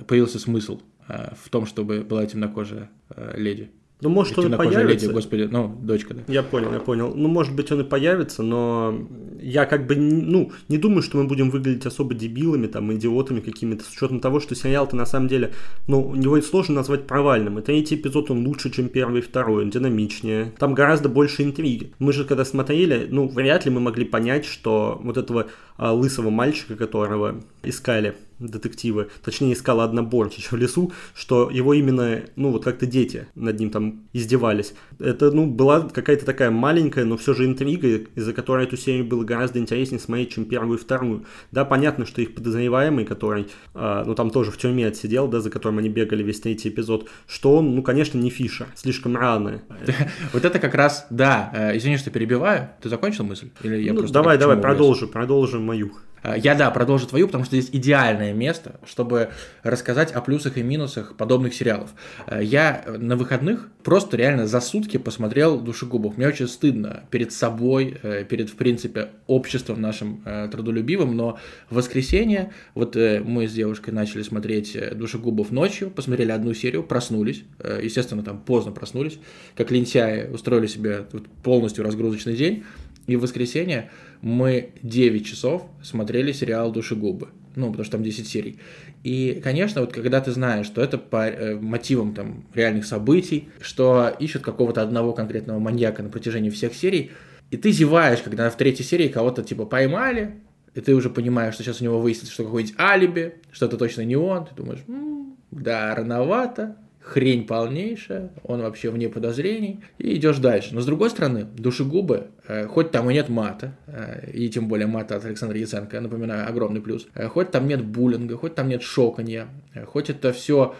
появился 0.07 0.39
смысл 0.39 0.81
в 1.07 1.49
том, 1.49 1.65
чтобы 1.65 2.01
была 2.01 2.27
темнокожая 2.27 2.91
леди. 3.35 3.71
Ну, 4.01 4.09
может, 4.09 4.37
он 4.39 4.53
и 4.53 4.57
появится. 4.57 5.07
Леди, 5.07 5.13
господи, 5.13 5.49
ну, 5.51 5.75
дочка, 5.81 6.13
да. 6.13 6.21
Я 6.27 6.41
понял, 6.41 6.71
я 6.71 6.79
понял. 6.79 7.13
Ну, 7.13 7.27
может 7.27 7.53
быть, 7.53 7.69
он 7.71 7.81
и 7.81 7.83
появится, 7.83 8.43
но 8.43 8.97
я 9.41 9.65
как 9.65 9.87
бы, 9.87 9.95
ну, 9.95 10.51
не 10.69 10.77
думаю, 10.77 11.01
что 11.01 11.17
мы 11.17 11.25
будем 11.25 11.49
выглядеть 11.49 11.85
особо 11.85 12.13
дебилами, 12.13 12.67
там, 12.67 12.93
идиотами 12.93 13.41
какими-то, 13.41 13.83
с 13.83 13.89
учетом 13.89 14.21
того, 14.21 14.39
что 14.39 14.55
сериал-то 14.55 14.95
на 14.95 15.05
самом 15.05 15.27
деле, 15.27 15.53
ну, 15.87 16.15
его 16.15 16.39
сложно 16.41 16.75
назвать 16.75 17.07
провальным. 17.07 17.59
И 17.59 17.61
третий 17.61 17.95
эпизод, 17.95 18.31
он 18.31 18.47
лучше, 18.47 18.69
чем 18.69 18.87
первый 18.87 19.19
и 19.19 19.23
второй, 19.23 19.63
он 19.63 19.69
динамичнее. 19.69 20.53
Там 20.57 20.73
гораздо 20.73 21.09
больше 21.09 21.43
интриги. 21.43 21.91
Мы 21.99 22.13
же, 22.13 22.23
когда 22.23 22.45
смотрели, 22.45 23.05
ну, 23.09 23.27
вряд 23.27 23.65
ли 23.65 23.71
мы 23.71 23.81
могли 23.81 24.05
понять, 24.05 24.45
что 24.45 24.99
вот 25.03 25.17
этого 25.17 25.47
лысого 25.79 26.29
мальчика, 26.29 26.75
которого 26.75 27.41
искали 27.63 28.15
детективы, 28.39 29.09
точнее 29.23 29.53
искала 29.53 29.83
одна 29.83 30.01
Борчич 30.01 30.51
в 30.51 30.55
лесу, 30.55 30.91
что 31.13 31.49
его 31.49 31.73
именно, 31.73 32.21
ну 32.35 32.51
вот 32.51 32.63
как-то 32.63 32.85
дети 32.85 33.27
над 33.35 33.59
ним 33.59 33.69
там 33.69 34.03
издевались. 34.13 34.73
Это, 34.99 35.31
ну, 35.31 35.45
была 35.45 35.81
какая-то 35.81 36.25
такая 36.25 36.49
маленькая, 36.49 37.05
но 37.05 37.17
все 37.17 37.33
же 37.33 37.45
интрига, 37.45 38.05
из-за 38.15 38.33
которой 38.33 38.65
эту 38.65 38.77
серию 38.77 39.05
было 39.05 39.23
гораздо 39.23 39.59
интереснее 39.59 39.99
смотреть, 39.99 40.33
чем 40.33 40.45
первую 40.45 40.77
и 40.77 40.81
вторую. 40.81 41.25
Да, 41.51 41.65
понятно, 41.65 42.05
что 42.05 42.21
их 42.21 42.33
подозреваемый, 42.33 43.05
который, 43.05 43.47
э, 43.73 44.03
ну 44.05 44.15
там 44.15 44.29
тоже 44.31 44.51
в 44.51 44.57
тюрьме 44.57 44.87
отсидел, 44.87 45.27
да, 45.27 45.41
за 45.41 45.49
которым 45.49 45.79
они 45.79 45.89
бегали 45.89 46.23
весь 46.23 46.39
третий 46.39 46.69
эпизод, 46.69 47.09
что 47.27 47.57
он, 47.57 47.75
ну, 47.75 47.83
конечно, 47.83 48.17
не 48.17 48.29
Фишер, 48.29 48.67
слишком 48.75 49.15
рано. 49.15 49.61
Вот 50.33 50.45
это 50.45 50.59
как 50.59 50.75
раз, 50.75 51.07
да, 51.09 51.51
э, 51.53 51.77
извини, 51.77 51.97
что 51.97 52.11
перебиваю, 52.11 52.69
ты 52.81 52.89
закончил 52.89 53.23
мысль? 53.23 53.49
Или 53.63 53.81
я 53.81 53.93
ну, 53.93 54.07
давай, 54.07 54.37
давай, 54.37 54.57
продолжим, 54.57 55.09
продолжим 55.09 55.68
мою. 55.69 55.91
Э, 56.23 56.35
я, 56.37 56.55
да, 56.55 56.71
продолжу 56.71 57.07
твою, 57.07 57.27
потому 57.27 57.45
что 57.45 57.55
здесь 57.55 57.69
идеальное 57.71 58.33
место, 58.33 58.79
чтобы 58.85 59.29
рассказать 59.63 60.11
о 60.11 60.21
плюсах 60.21 60.57
и 60.57 60.63
минусах 60.63 61.15
подобных 61.15 61.53
сериалов. 61.53 61.91
Э, 62.27 62.39
я 62.43 62.83
на 62.87 63.15
выходных 63.15 63.69
просто 63.83 64.17
реально 64.17 64.47
за 64.47 64.61
сутки 64.61 64.97
посмотрел 64.97 65.59
«Душегубов». 65.59 66.17
Мне 66.17 66.27
очень 66.27 66.47
стыдно 66.47 67.03
перед 67.11 67.31
собой, 67.31 67.97
э, 68.01 68.25
перед, 68.27 68.49
в 68.49 68.55
принципе, 68.55 69.09
обществом 69.27 69.81
нашим 69.81 70.23
трудолюбивым, 70.51 71.15
но 71.15 71.37
в 71.69 71.75
воскресенье 71.75 72.51
вот 72.73 72.95
мы 72.95 73.47
с 73.47 73.53
девушкой 73.53 73.91
начали 73.91 74.23
смотреть 74.23 74.77
«Душегубов» 74.97 75.51
ночью, 75.51 75.91
посмотрели 75.91 76.31
одну 76.31 76.53
серию, 76.53 76.83
проснулись, 76.83 77.43
естественно, 77.81 78.23
там 78.23 78.39
поздно 78.39 78.71
проснулись, 78.71 79.19
как 79.55 79.71
лентяи 79.71 80.27
устроили 80.27 80.67
себе 80.67 81.05
полностью 81.43 81.83
разгрузочный 81.83 82.35
день, 82.35 82.63
и 83.09 83.15
в 83.15 83.21
воскресенье 83.21 83.89
мы 84.21 84.71
9 84.81 85.25
часов 85.25 85.63
смотрели 85.81 86.31
сериал 86.31 86.71
«Душегубы». 86.71 87.29
Ну, 87.55 87.67
потому 87.67 87.83
что 87.83 87.93
там 87.93 88.03
10 88.03 88.27
серий. 88.27 88.59
И, 89.03 89.41
конечно, 89.43 89.81
вот 89.81 89.93
когда 89.93 90.21
ты 90.21 90.31
знаешь, 90.31 90.65
что 90.65 90.81
это 90.81 90.97
по 90.97 91.27
э, 91.27 91.55
мотивам 91.55 92.13
там 92.13 92.45
реальных 92.53 92.85
событий, 92.85 93.49
что 93.59 94.13
ищут 94.19 94.43
какого-то 94.43 94.81
одного 94.81 95.13
конкретного 95.13 95.59
маньяка 95.59 96.03
на 96.03 96.09
протяжении 96.09 96.49
всех 96.49 96.73
серий, 96.75 97.11
и 97.49 97.57
ты 97.57 97.71
зеваешь, 97.71 98.21
когда 98.21 98.49
в 98.49 98.57
третьей 98.57 98.85
серии 98.85 99.07
кого-то 99.07 99.41
типа 99.41 99.65
поймали, 99.65 100.35
и 100.75 100.81
ты 100.81 100.93
уже 100.93 101.09
понимаешь, 101.09 101.55
что 101.55 101.63
сейчас 101.63 101.81
у 101.81 101.83
него 101.83 101.99
выяснится, 101.99 102.33
что 102.33 102.43
какой-нибудь 102.43 102.75
алиби, 102.79 103.35
что 103.51 103.65
это 103.65 103.77
точно 103.77 104.01
не 104.01 104.15
он, 104.15 104.45
ты 104.45 104.53
думаешь, 104.55 104.81
м-м, 104.87 105.37
да, 105.51 105.95
рановато, 105.95 106.77
хрень 107.09 107.47
полнейшая, 107.47 108.29
он 108.43 108.61
вообще 108.61 108.91
вне 108.91 109.09
подозрений, 109.09 109.79
и 109.97 110.15
идешь 110.15 110.37
дальше. 110.37 110.69
Но 110.73 110.81
с 110.81 110.85
другой 110.85 111.09
стороны, 111.09 111.45
душегубы, 111.57 112.27
э, 112.47 112.67
хоть 112.67 112.91
там 112.91 113.09
и 113.09 113.13
нет 113.13 113.29
мата, 113.29 113.75
э, 113.87 114.29
и 114.31 114.47
тем 114.49 114.67
более 114.67 114.85
мата 114.85 115.15
от 115.15 115.25
Александра 115.25 115.57
Яценко, 115.57 115.95
я 115.95 116.01
напоминаю, 116.01 116.47
огромный 116.47 116.81
плюс, 116.81 117.07
э, 117.15 117.27
хоть 117.27 117.49
там 117.49 117.67
нет 117.67 117.83
буллинга, 117.83 118.37
хоть 118.37 118.53
там 118.53 118.69
нет 118.69 118.83
шоканья, 118.83 119.47
хоть 119.87 120.09
это 120.09 120.31
все 120.31 120.75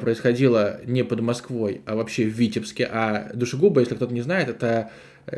происходило 0.00 0.80
не 0.86 1.04
под 1.04 1.20
Москвой, 1.20 1.82
а 1.84 1.96
вообще 1.96 2.24
в 2.24 2.32
Витебске, 2.32 2.88
а 2.90 3.30
душегубы, 3.34 3.82
если 3.82 3.94
кто-то 3.94 4.14
не 4.14 4.22
знает, 4.22 4.48
это 4.48 4.90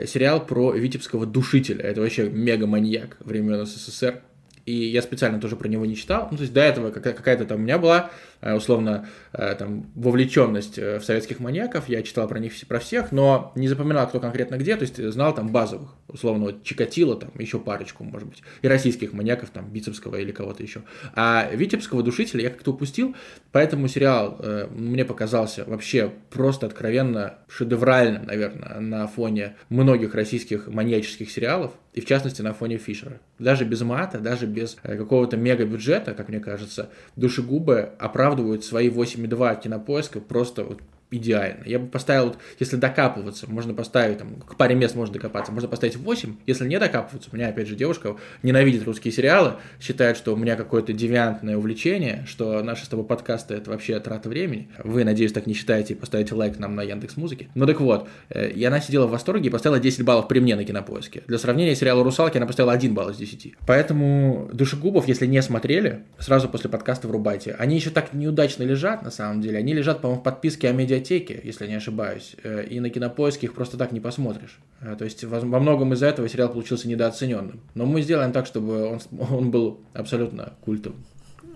сериал 0.07 0.47
про 0.47 0.73
витебского 0.75 1.27
душителя, 1.27 1.83
это 1.83 2.01
вообще 2.01 2.31
мега-маньяк 2.31 3.17
времен 3.19 3.67
СССР, 3.67 4.21
и 4.69 4.91
я 4.91 5.01
специально 5.01 5.41
тоже 5.41 5.57
про 5.57 5.67
него 5.67 5.87
не 5.87 5.97
читал. 5.97 6.29
Ну, 6.31 6.37
то 6.37 6.43
есть 6.43 6.53
до 6.53 6.61
этого 6.61 6.91
какая-то 6.91 7.47
там 7.47 7.59
у 7.59 7.63
меня 7.63 7.79
была, 7.79 8.11
э, 8.43 8.55
условно, 8.55 9.09
э, 9.33 9.55
там, 9.55 9.91
вовлеченность 9.95 10.79
э, 10.79 10.99
в 10.99 11.05
советских 11.05 11.41
маньяков, 11.41 11.89
я 11.89 12.03
читал 12.03 12.29
про 12.29 12.39
них 12.39 12.53
про 12.67 12.79
всех, 12.79 13.11
но 13.11 13.53
не 13.55 13.67
запоминал, 13.69 14.07
кто 14.09 14.21
конкретно 14.21 14.57
где, 14.57 14.77
то 14.77 14.83
есть 14.83 15.03
знал 15.03 15.35
там 15.35 15.49
базовых, 15.49 15.95
условно, 16.09 16.47
вот 16.47 16.65
Чикатило, 16.65 17.17
там, 17.17 17.31
еще 17.39 17.59
парочку, 17.59 18.05
может 18.05 18.29
быть, 18.29 18.43
и 18.61 18.69
российских 18.69 19.15
маньяков, 19.15 19.49
там, 19.51 19.71
Бицепского 19.71 20.17
или 20.17 20.33
кого-то 20.33 20.63
еще. 20.63 20.83
А 21.15 21.49
Витебского 21.51 22.03
душителя 22.03 22.43
я 22.43 22.51
как-то 22.51 22.73
упустил, 22.73 23.17
поэтому 23.53 23.89
сериал 23.89 24.37
э, 24.39 24.67
мне 24.71 25.07
показался 25.07 25.65
вообще 25.65 26.13
просто 26.29 26.67
откровенно 26.67 27.39
шедевральным, 27.49 28.27
наверное, 28.27 28.81
на 28.81 29.07
фоне 29.07 29.57
многих 29.71 30.15
российских 30.15 30.69
маньяческих 30.69 31.31
сериалов, 31.31 31.73
и 31.95 32.01
в 32.01 32.07
частности 32.07 32.43
на 32.43 32.53
фоне 32.53 32.79
Фишера. 32.79 33.21
Даже 33.39 33.65
без 33.65 33.81
мата, 33.83 34.19
даже 34.19 34.47
без 34.47 34.77
э, 34.83 34.97
какого-то 34.97 35.37
мега 35.37 35.65
бюджета, 35.65 36.15
как 36.15 36.29
мне 36.29 36.41
кажется, 36.41 36.91
душегубы 37.17 37.91
оправдывают 37.99 38.65
свои 38.65 38.89
8,2 38.89 39.61
кинопоиска 39.61 40.21
просто 40.21 40.65
идеально. 41.11 41.65
Я 41.65 41.79
бы 41.79 41.87
поставил, 41.89 42.37
если 42.59 42.77
докапываться, 42.77 43.51
можно 43.51 43.75
поставить, 43.75 44.19
там, 44.19 44.37
к 44.37 44.57
паре 44.57 44.75
мест 44.75 44.95
можно 44.95 45.15
докопаться, 45.15 45.53
можно 45.53 45.69
поставить 45.69 45.97
8. 45.97 46.37
Если 46.47 46.67
не 46.67 46.79
докапываться, 46.79 47.31
у 47.33 47.37
меня, 47.37 47.49
опять 47.49 47.69
же, 47.69 47.77
девушка 47.77 48.17
ненавидит 48.43 48.85
русские 48.85 49.13
сериалы, 49.13 49.55
считает, 49.81 50.17
что 50.17 50.35
у 50.35 50.37
меня 50.37 50.57
какое-то 50.57 50.93
девиантное 50.93 51.57
увлечение, 51.57 52.25
что 52.27 52.63
наши 52.63 52.85
с 52.85 52.89
тобой 52.89 53.07
подкасты 53.07 53.55
это 53.55 53.71
вообще 53.71 53.99
трата 54.01 54.29
времени. 54.29 54.69
Вы, 54.85 55.05
надеюсь, 55.05 55.33
так 55.33 55.47
не 55.47 55.55
считаете 55.55 55.95
и 55.95 55.97
поставите 55.97 56.35
лайк 56.35 56.59
нам 56.59 56.75
на 56.75 56.83
Яндекс 56.83 57.17
Музыке. 57.17 57.49
Ну 57.55 57.67
так 57.67 57.81
вот, 57.81 58.09
э, 58.29 58.51
и 58.51 58.65
она 58.65 58.81
сидела 58.81 59.07
в 59.07 59.11
восторге 59.11 59.49
и 59.49 59.51
поставила 59.51 59.81
10 59.81 60.05
баллов 60.05 60.29
при 60.29 60.41
мне 60.41 60.57
на 60.57 60.65
кинопоиске. 60.65 61.23
Для 61.27 61.39
сравнения, 61.39 61.75
сериала 61.75 62.05
«Русалки» 62.05 62.37
она 62.37 62.47
поставила 62.47 62.73
1 62.73 62.95
балл 62.95 63.11
из 63.11 63.17
10. 63.17 63.55
Поэтому 63.67 64.51
«Душегубов», 64.53 65.09
если 65.09 65.27
не 65.27 65.41
смотрели, 65.43 66.05
сразу 66.19 66.49
после 66.49 66.69
подкаста 66.69 67.09
врубайте. 67.09 67.53
Они 67.53 67.77
еще 67.77 67.91
так 67.91 68.13
неудачно 68.13 68.63
лежат, 68.63 69.03
на 69.03 69.11
самом 69.11 69.41
деле. 69.41 69.59
Они 69.59 69.73
лежат, 69.73 70.01
по-моему, 70.01 70.21
в 70.21 70.25
подписке 70.25 70.69
о 70.69 70.73
медиа 70.73 70.98
медиатеке, 70.99 71.41
если 71.43 71.67
не 71.67 71.75
ошибаюсь, 71.75 72.37
э, 72.43 72.67
и 72.69 72.81
на 72.81 72.91
кинопоиске 72.91 73.47
их 73.47 73.55
просто 73.55 73.77
так 73.77 73.93
не 73.93 74.01
посмотришь. 74.01 74.59
Э, 74.81 74.97
то 74.99 75.05
есть 75.05 75.25
во 75.25 75.61
многом 75.61 75.93
из-за 75.93 76.07
этого 76.07 76.29
сериал 76.29 76.51
получился 76.51 76.89
недооцененным. 76.89 77.61
Но 77.75 77.87
мы 77.87 78.03
сделаем 78.03 78.33
так, 78.33 78.47
чтобы 78.47 78.85
он, 78.87 79.01
он 79.31 79.51
был 79.51 79.81
абсолютно 79.95 80.55
культовым. 80.65 81.05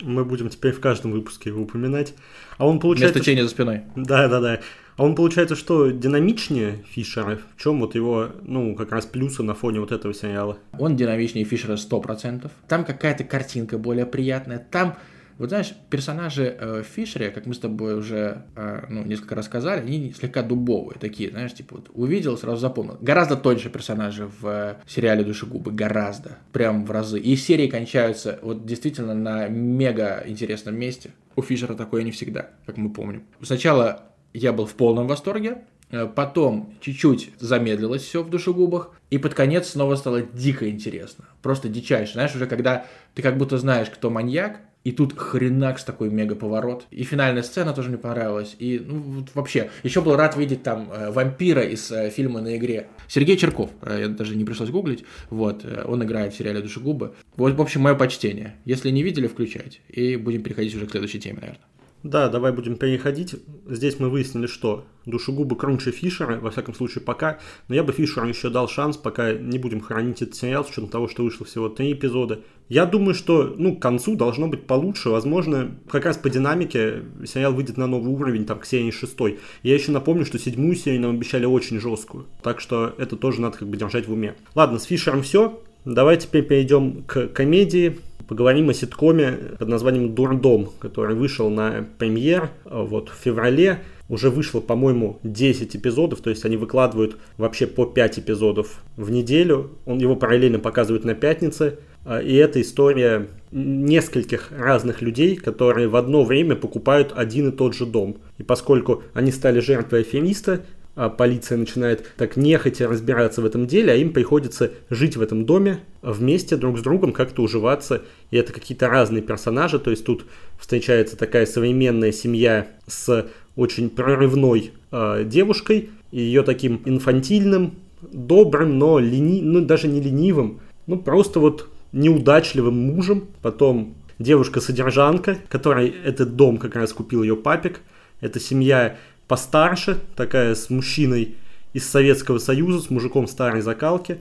Мы 0.01 0.25
будем 0.25 0.49
теперь 0.49 0.73
в 0.73 0.79
каждом 0.79 1.11
выпуске 1.11 1.49
его 1.49 1.61
упоминать. 1.61 2.13
А 2.57 2.67
он 2.67 2.79
получается... 2.79 3.19
Без 3.19 3.25
течения 3.25 3.43
за 3.43 3.49
спиной. 3.49 3.81
Да, 3.95 4.27
да, 4.27 4.39
да. 4.39 4.59
А 4.95 5.03
он 5.03 5.15
получается, 5.15 5.55
что 5.55 5.91
динамичнее 5.91 6.83
Фишера? 6.89 7.39
В 7.55 7.61
чем 7.61 7.79
вот 7.79 7.95
его, 7.95 8.29
ну, 8.43 8.75
как 8.75 8.91
раз 8.91 9.05
плюсы 9.05 9.43
на 9.43 9.53
фоне 9.53 9.79
вот 9.79 9.91
этого 9.91 10.13
сериала? 10.13 10.57
Он 10.77 10.95
динамичнее 10.95 11.45
Фишера 11.45 11.75
100%. 11.75 12.49
Там 12.67 12.85
какая-то 12.85 13.23
картинка 13.23 13.77
более 13.77 14.05
приятная. 14.05 14.59
Там 14.59 14.97
вот 15.37 15.49
знаешь, 15.49 15.73
персонажи 15.89 16.55
э, 16.59 16.83
Фишере, 16.83 17.29
как 17.29 17.45
мы 17.45 17.53
с 17.53 17.59
тобой 17.59 17.97
уже 17.97 18.43
э, 18.55 18.85
ну, 18.89 19.03
несколько 19.03 19.35
раз 19.35 19.45
сказали, 19.45 19.81
они 19.81 20.13
слегка 20.13 20.41
дубовые, 20.43 20.99
такие, 20.99 21.29
знаешь, 21.29 21.53
типа 21.53 21.75
вот 21.75 21.89
увидел, 21.93 22.37
сразу 22.37 22.57
запомнил. 22.57 22.97
Гораздо 23.01 23.35
тоньше 23.35 23.69
персонажи 23.69 24.27
в 24.27 24.47
э, 24.47 24.75
сериале 24.87 25.23
«Душегубы», 25.23 25.71
гораздо, 25.71 26.37
прям 26.51 26.85
в 26.85 26.91
разы. 26.91 27.19
И 27.19 27.35
серии 27.35 27.67
кончаются 27.67 28.39
вот 28.41 28.65
действительно 28.65 29.13
на 29.13 29.47
мега 29.47 30.23
интересном 30.25 30.75
месте. 30.75 31.11
У 31.35 31.41
Фишера 31.41 31.75
такое 31.75 32.03
не 32.03 32.11
всегда, 32.11 32.49
как 32.65 32.77
мы 32.77 32.91
помним. 32.91 33.23
Сначала 33.41 34.03
я 34.33 34.53
был 34.53 34.65
в 34.65 34.73
полном 34.75 35.07
восторге, 35.07 35.63
э, 35.89 36.07
Потом 36.07 36.73
чуть-чуть 36.81 37.31
замедлилось 37.39 38.03
все 38.03 38.23
в 38.23 38.29
душегубах, 38.29 38.91
и 39.09 39.17
под 39.17 39.33
конец 39.33 39.69
снова 39.69 39.95
стало 39.95 40.21
дико 40.21 40.69
интересно. 40.69 41.25
Просто 41.41 41.69
дичайше. 41.69 42.13
Знаешь, 42.13 42.35
уже 42.35 42.47
когда 42.47 42.85
ты 43.13 43.21
как 43.21 43.37
будто 43.37 43.57
знаешь, 43.57 43.89
кто 43.89 44.09
маньяк, 44.09 44.59
и 44.83 44.91
тут 44.91 45.17
хренакс 45.17 45.83
такой 45.83 46.09
мега 46.09 46.35
поворот. 46.35 46.85
И 46.91 47.03
финальная 47.03 47.43
сцена 47.43 47.73
тоже 47.73 47.89
мне 47.89 47.97
понравилась. 47.97 48.55
И 48.59 48.81
ну, 48.85 48.99
вот 48.99 49.29
вообще, 49.33 49.69
еще 49.83 50.01
был 50.01 50.15
рад 50.15 50.35
видеть 50.35 50.63
там 50.63 50.89
э, 50.91 51.11
вампира 51.11 51.63
из 51.63 51.89
э, 51.91 52.09
фильма 52.09 52.41
на 52.41 52.57
игре. 52.57 52.87
Сергей 53.07 53.37
Черков, 53.37 53.69
э, 53.81 53.99
я 54.01 54.07
даже 54.09 54.35
не 54.35 54.43
пришлось 54.43 54.69
гуглить. 54.69 55.05
Вот, 55.29 55.63
э, 55.63 55.85
он 55.87 56.03
играет 56.03 56.33
в 56.33 56.37
сериале 56.37 56.61
Душегубы. 56.61 57.13
Вот, 57.37 57.53
в 57.53 57.61
общем, 57.61 57.81
мое 57.81 57.95
почтение. 57.95 58.55
Если 58.65 58.89
не 58.89 59.03
видели, 59.03 59.27
включайте. 59.27 59.79
И 59.87 60.17
будем 60.17 60.43
переходить 60.43 60.75
уже 60.75 60.85
к 60.85 60.91
следующей 60.91 61.19
теме, 61.19 61.39
наверное. 61.39 61.61
Да, 62.03 62.27
давай 62.27 62.51
будем 62.51 62.75
переходить. 62.75 63.35
Здесь 63.65 63.97
мы 63.97 64.09
выяснили, 64.09 64.45
что 64.45 64.85
душегубы 65.05 65.55
круче 65.55 65.91
Фишера, 65.91 66.37
во 66.37 66.51
всяком 66.51 66.75
случае 66.75 67.01
пока. 67.01 67.39
Но 67.69 67.75
я 67.75 67.83
бы 67.83 67.93
Фишеру 67.93 68.27
еще 68.27 68.49
дал 68.49 68.67
шанс, 68.67 68.97
пока 68.97 69.31
не 69.31 69.57
будем 69.57 69.79
хранить 69.79 70.21
этот 70.21 70.35
сериал, 70.35 70.65
с 70.65 70.69
учетом 70.69 70.89
того, 70.89 71.07
что 71.07 71.23
вышло 71.23 71.45
всего 71.45 71.69
три 71.69 71.93
эпизода. 71.93 72.41
Я 72.69 72.85
думаю, 72.85 73.13
что 73.13 73.53
ну, 73.57 73.75
к 73.75 73.81
концу 73.81 74.15
должно 74.15 74.47
быть 74.47 74.65
получше. 74.65 75.09
Возможно, 75.09 75.71
как 75.89 76.05
раз 76.05 76.17
по 76.17 76.29
динамике 76.29 77.03
сериал 77.25 77.53
выйдет 77.53 77.77
на 77.77 77.87
новый 77.87 78.11
уровень, 78.13 78.45
там, 78.45 78.59
к 78.59 78.65
серии 78.65 78.91
шестой. 78.91 79.39
Я 79.61 79.73
еще 79.73 79.91
напомню, 79.91 80.25
что 80.25 80.39
седьмую 80.39 80.75
серию 80.75 81.01
нам 81.01 81.11
обещали 81.11 81.45
очень 81.45 81.79
жесткую. 81.79 82.25
Так 82.41 82.59
что 82.59 82.93
это 82.97 83.15
тоже 83.15 83.41
надо 83.41 83.57
как 83.59 83.67
бы 83.67 83.77
держать 83.77 84.07
в 84.07 84.13
уме. 84.13 84.35
Ладно, 84.55 84.79
с 84.79 84.83
Фишером 84.83 85.23
все. 85.23 85.59
Давай 85.85 86.17
теперь 86.17 86.43
перейдем 86.43 87.03
к 87.03 87.27
комедии. 87.27 87.97
Поговорим 88.27 88.69
о 88.69 88.73
ситкоме 88.73 89.37
под 89.59 89.67
названием 89.67 90.15
«Дурдом», 90.15 90.69
который 90.79 91.15
вышел 91.15 91.49
на 91.49 91.85
премьер 91.97 92.51
э, 92.65 92.81
вот, 92.81 93.09
в 93.09 93.15
феврале. 93.15 93.81
Уже 94.13 94.29
вышло, 94.29 94.59
по-моему, 94.59 95.17
10 95.23 95.75
эпизодов, 95.75 96.21
то 96.21 96.29
есть 96.29 96.45
они 96.45 96.55
выкладывают 96.55 97.17
вообще 97.37 97.65
по 97.65 97.87
5 97.87 98.19
эпизодов 98.19 98.83
в 98.95 99.09
неделю. 99.09 99.71
Он 99.87 99.97
его 99.97 100.15
параллельно 100.15 100.59
показывает 100.59 101.03
на 101.03 101.15
пятнице. 101.15 101.79
Э, 102.05 102.23
и 102.23 102.35
это 102.35 102.61
история 102.61 103.29
нескольких 103.51 104.51
разных 104.51 105.01
людей, 105.01 105.35
которые 105.35 105.87
в 105.87 105.95
одно 105.95 106.23
время 106.23 106.55
покупают 106.55 107.11
один 107.15 107.49
и 107.49 107.51
тот 107.51 107.73
же 107.73 107.87
дом. 107.87 108.17
И 108.37 108.43
поскольку 108.43 109.01
они 109.15 109.31
стали 109.31 109.59
жертвой 109.59 110.01
афериста, 110.01 110.61
а 110.95 111.09
полиция 111.09 111.57
начинает 111.57 112.05
так 112.15 112.37
нехотя 112.37 112.87
разбираться 112.87 113.41
в 113.41 113.47
этом 113.47 113.65
деле, 113.65 113.93
а 113.93 113.95
им 113.95 114.13
приходится 114.13 114.73
жить 114.91 115.17
в 115.17 115.23
этом 115.23 115.43
доме 115.43 115.79
вместе 116.03 116.55
друг 116.55 116.77
с 116.77 116.83
другом, 116.83 117.13
как-то 117.13 117.41
уживаться. 117.41 118.03
И 118.29 118.37
это 118.37 118.53
какие-то 118.53 118.89
разные 118.89 119.23
персонажи, 119.23 119.79
то 119.79 119.89
есть 119.89 120.05
тут 120.05 120.27
встречается 120.59 121.17
такая 121.17 121.47
современная 121.47 122.11
семья 122.11 122.67
с 122.85 123.27
очень 123.55 123.89
прорывной 123.89 124.71
э, 124.91 125.23
девушкой, 125.25 125.89
и 126.11 126.19
ее 126.21 126.43
таким 126.43 126.81
инфантильным, 126.85 127.75
добрым, 128.01 128.77
но 128.77 128.99
лени... 128.99 129.41
ну, 129.41 129.61
даже 129.61 129.87
не 129.87 130.01
ленивым, 130.01 130.59
ну 130.87 130.97
просто 130.97 131.39
вот 131.39 131.69
неудачливым 131.91 132.75
мужем. 132.75 133.27
Потом 133.41 133.95
девушка-содержанка, 134.19 135.37
которой 135.49 135.89
этот 135.89 136.35
дом 136.35 136.57
как 136.57 136.75
раз 136.75 136.93
купил 136.93 137.23
ее 137.23 137.35
папик. 137.35 137.81
Это 138.21 138.39
семья 138.39 138.97
постарше, 139.27 139.99
такая 140.15 140.55
с 140.55 140.69
мужчиной 140.69 141.35
из 141.73 141.89
Советского 141.89 142.37
Союза, 142.39 142.81
с 142.81 142.89
мужиком 142.89 143.27
старой 143.27 143.61
закалки. 143.61 144.19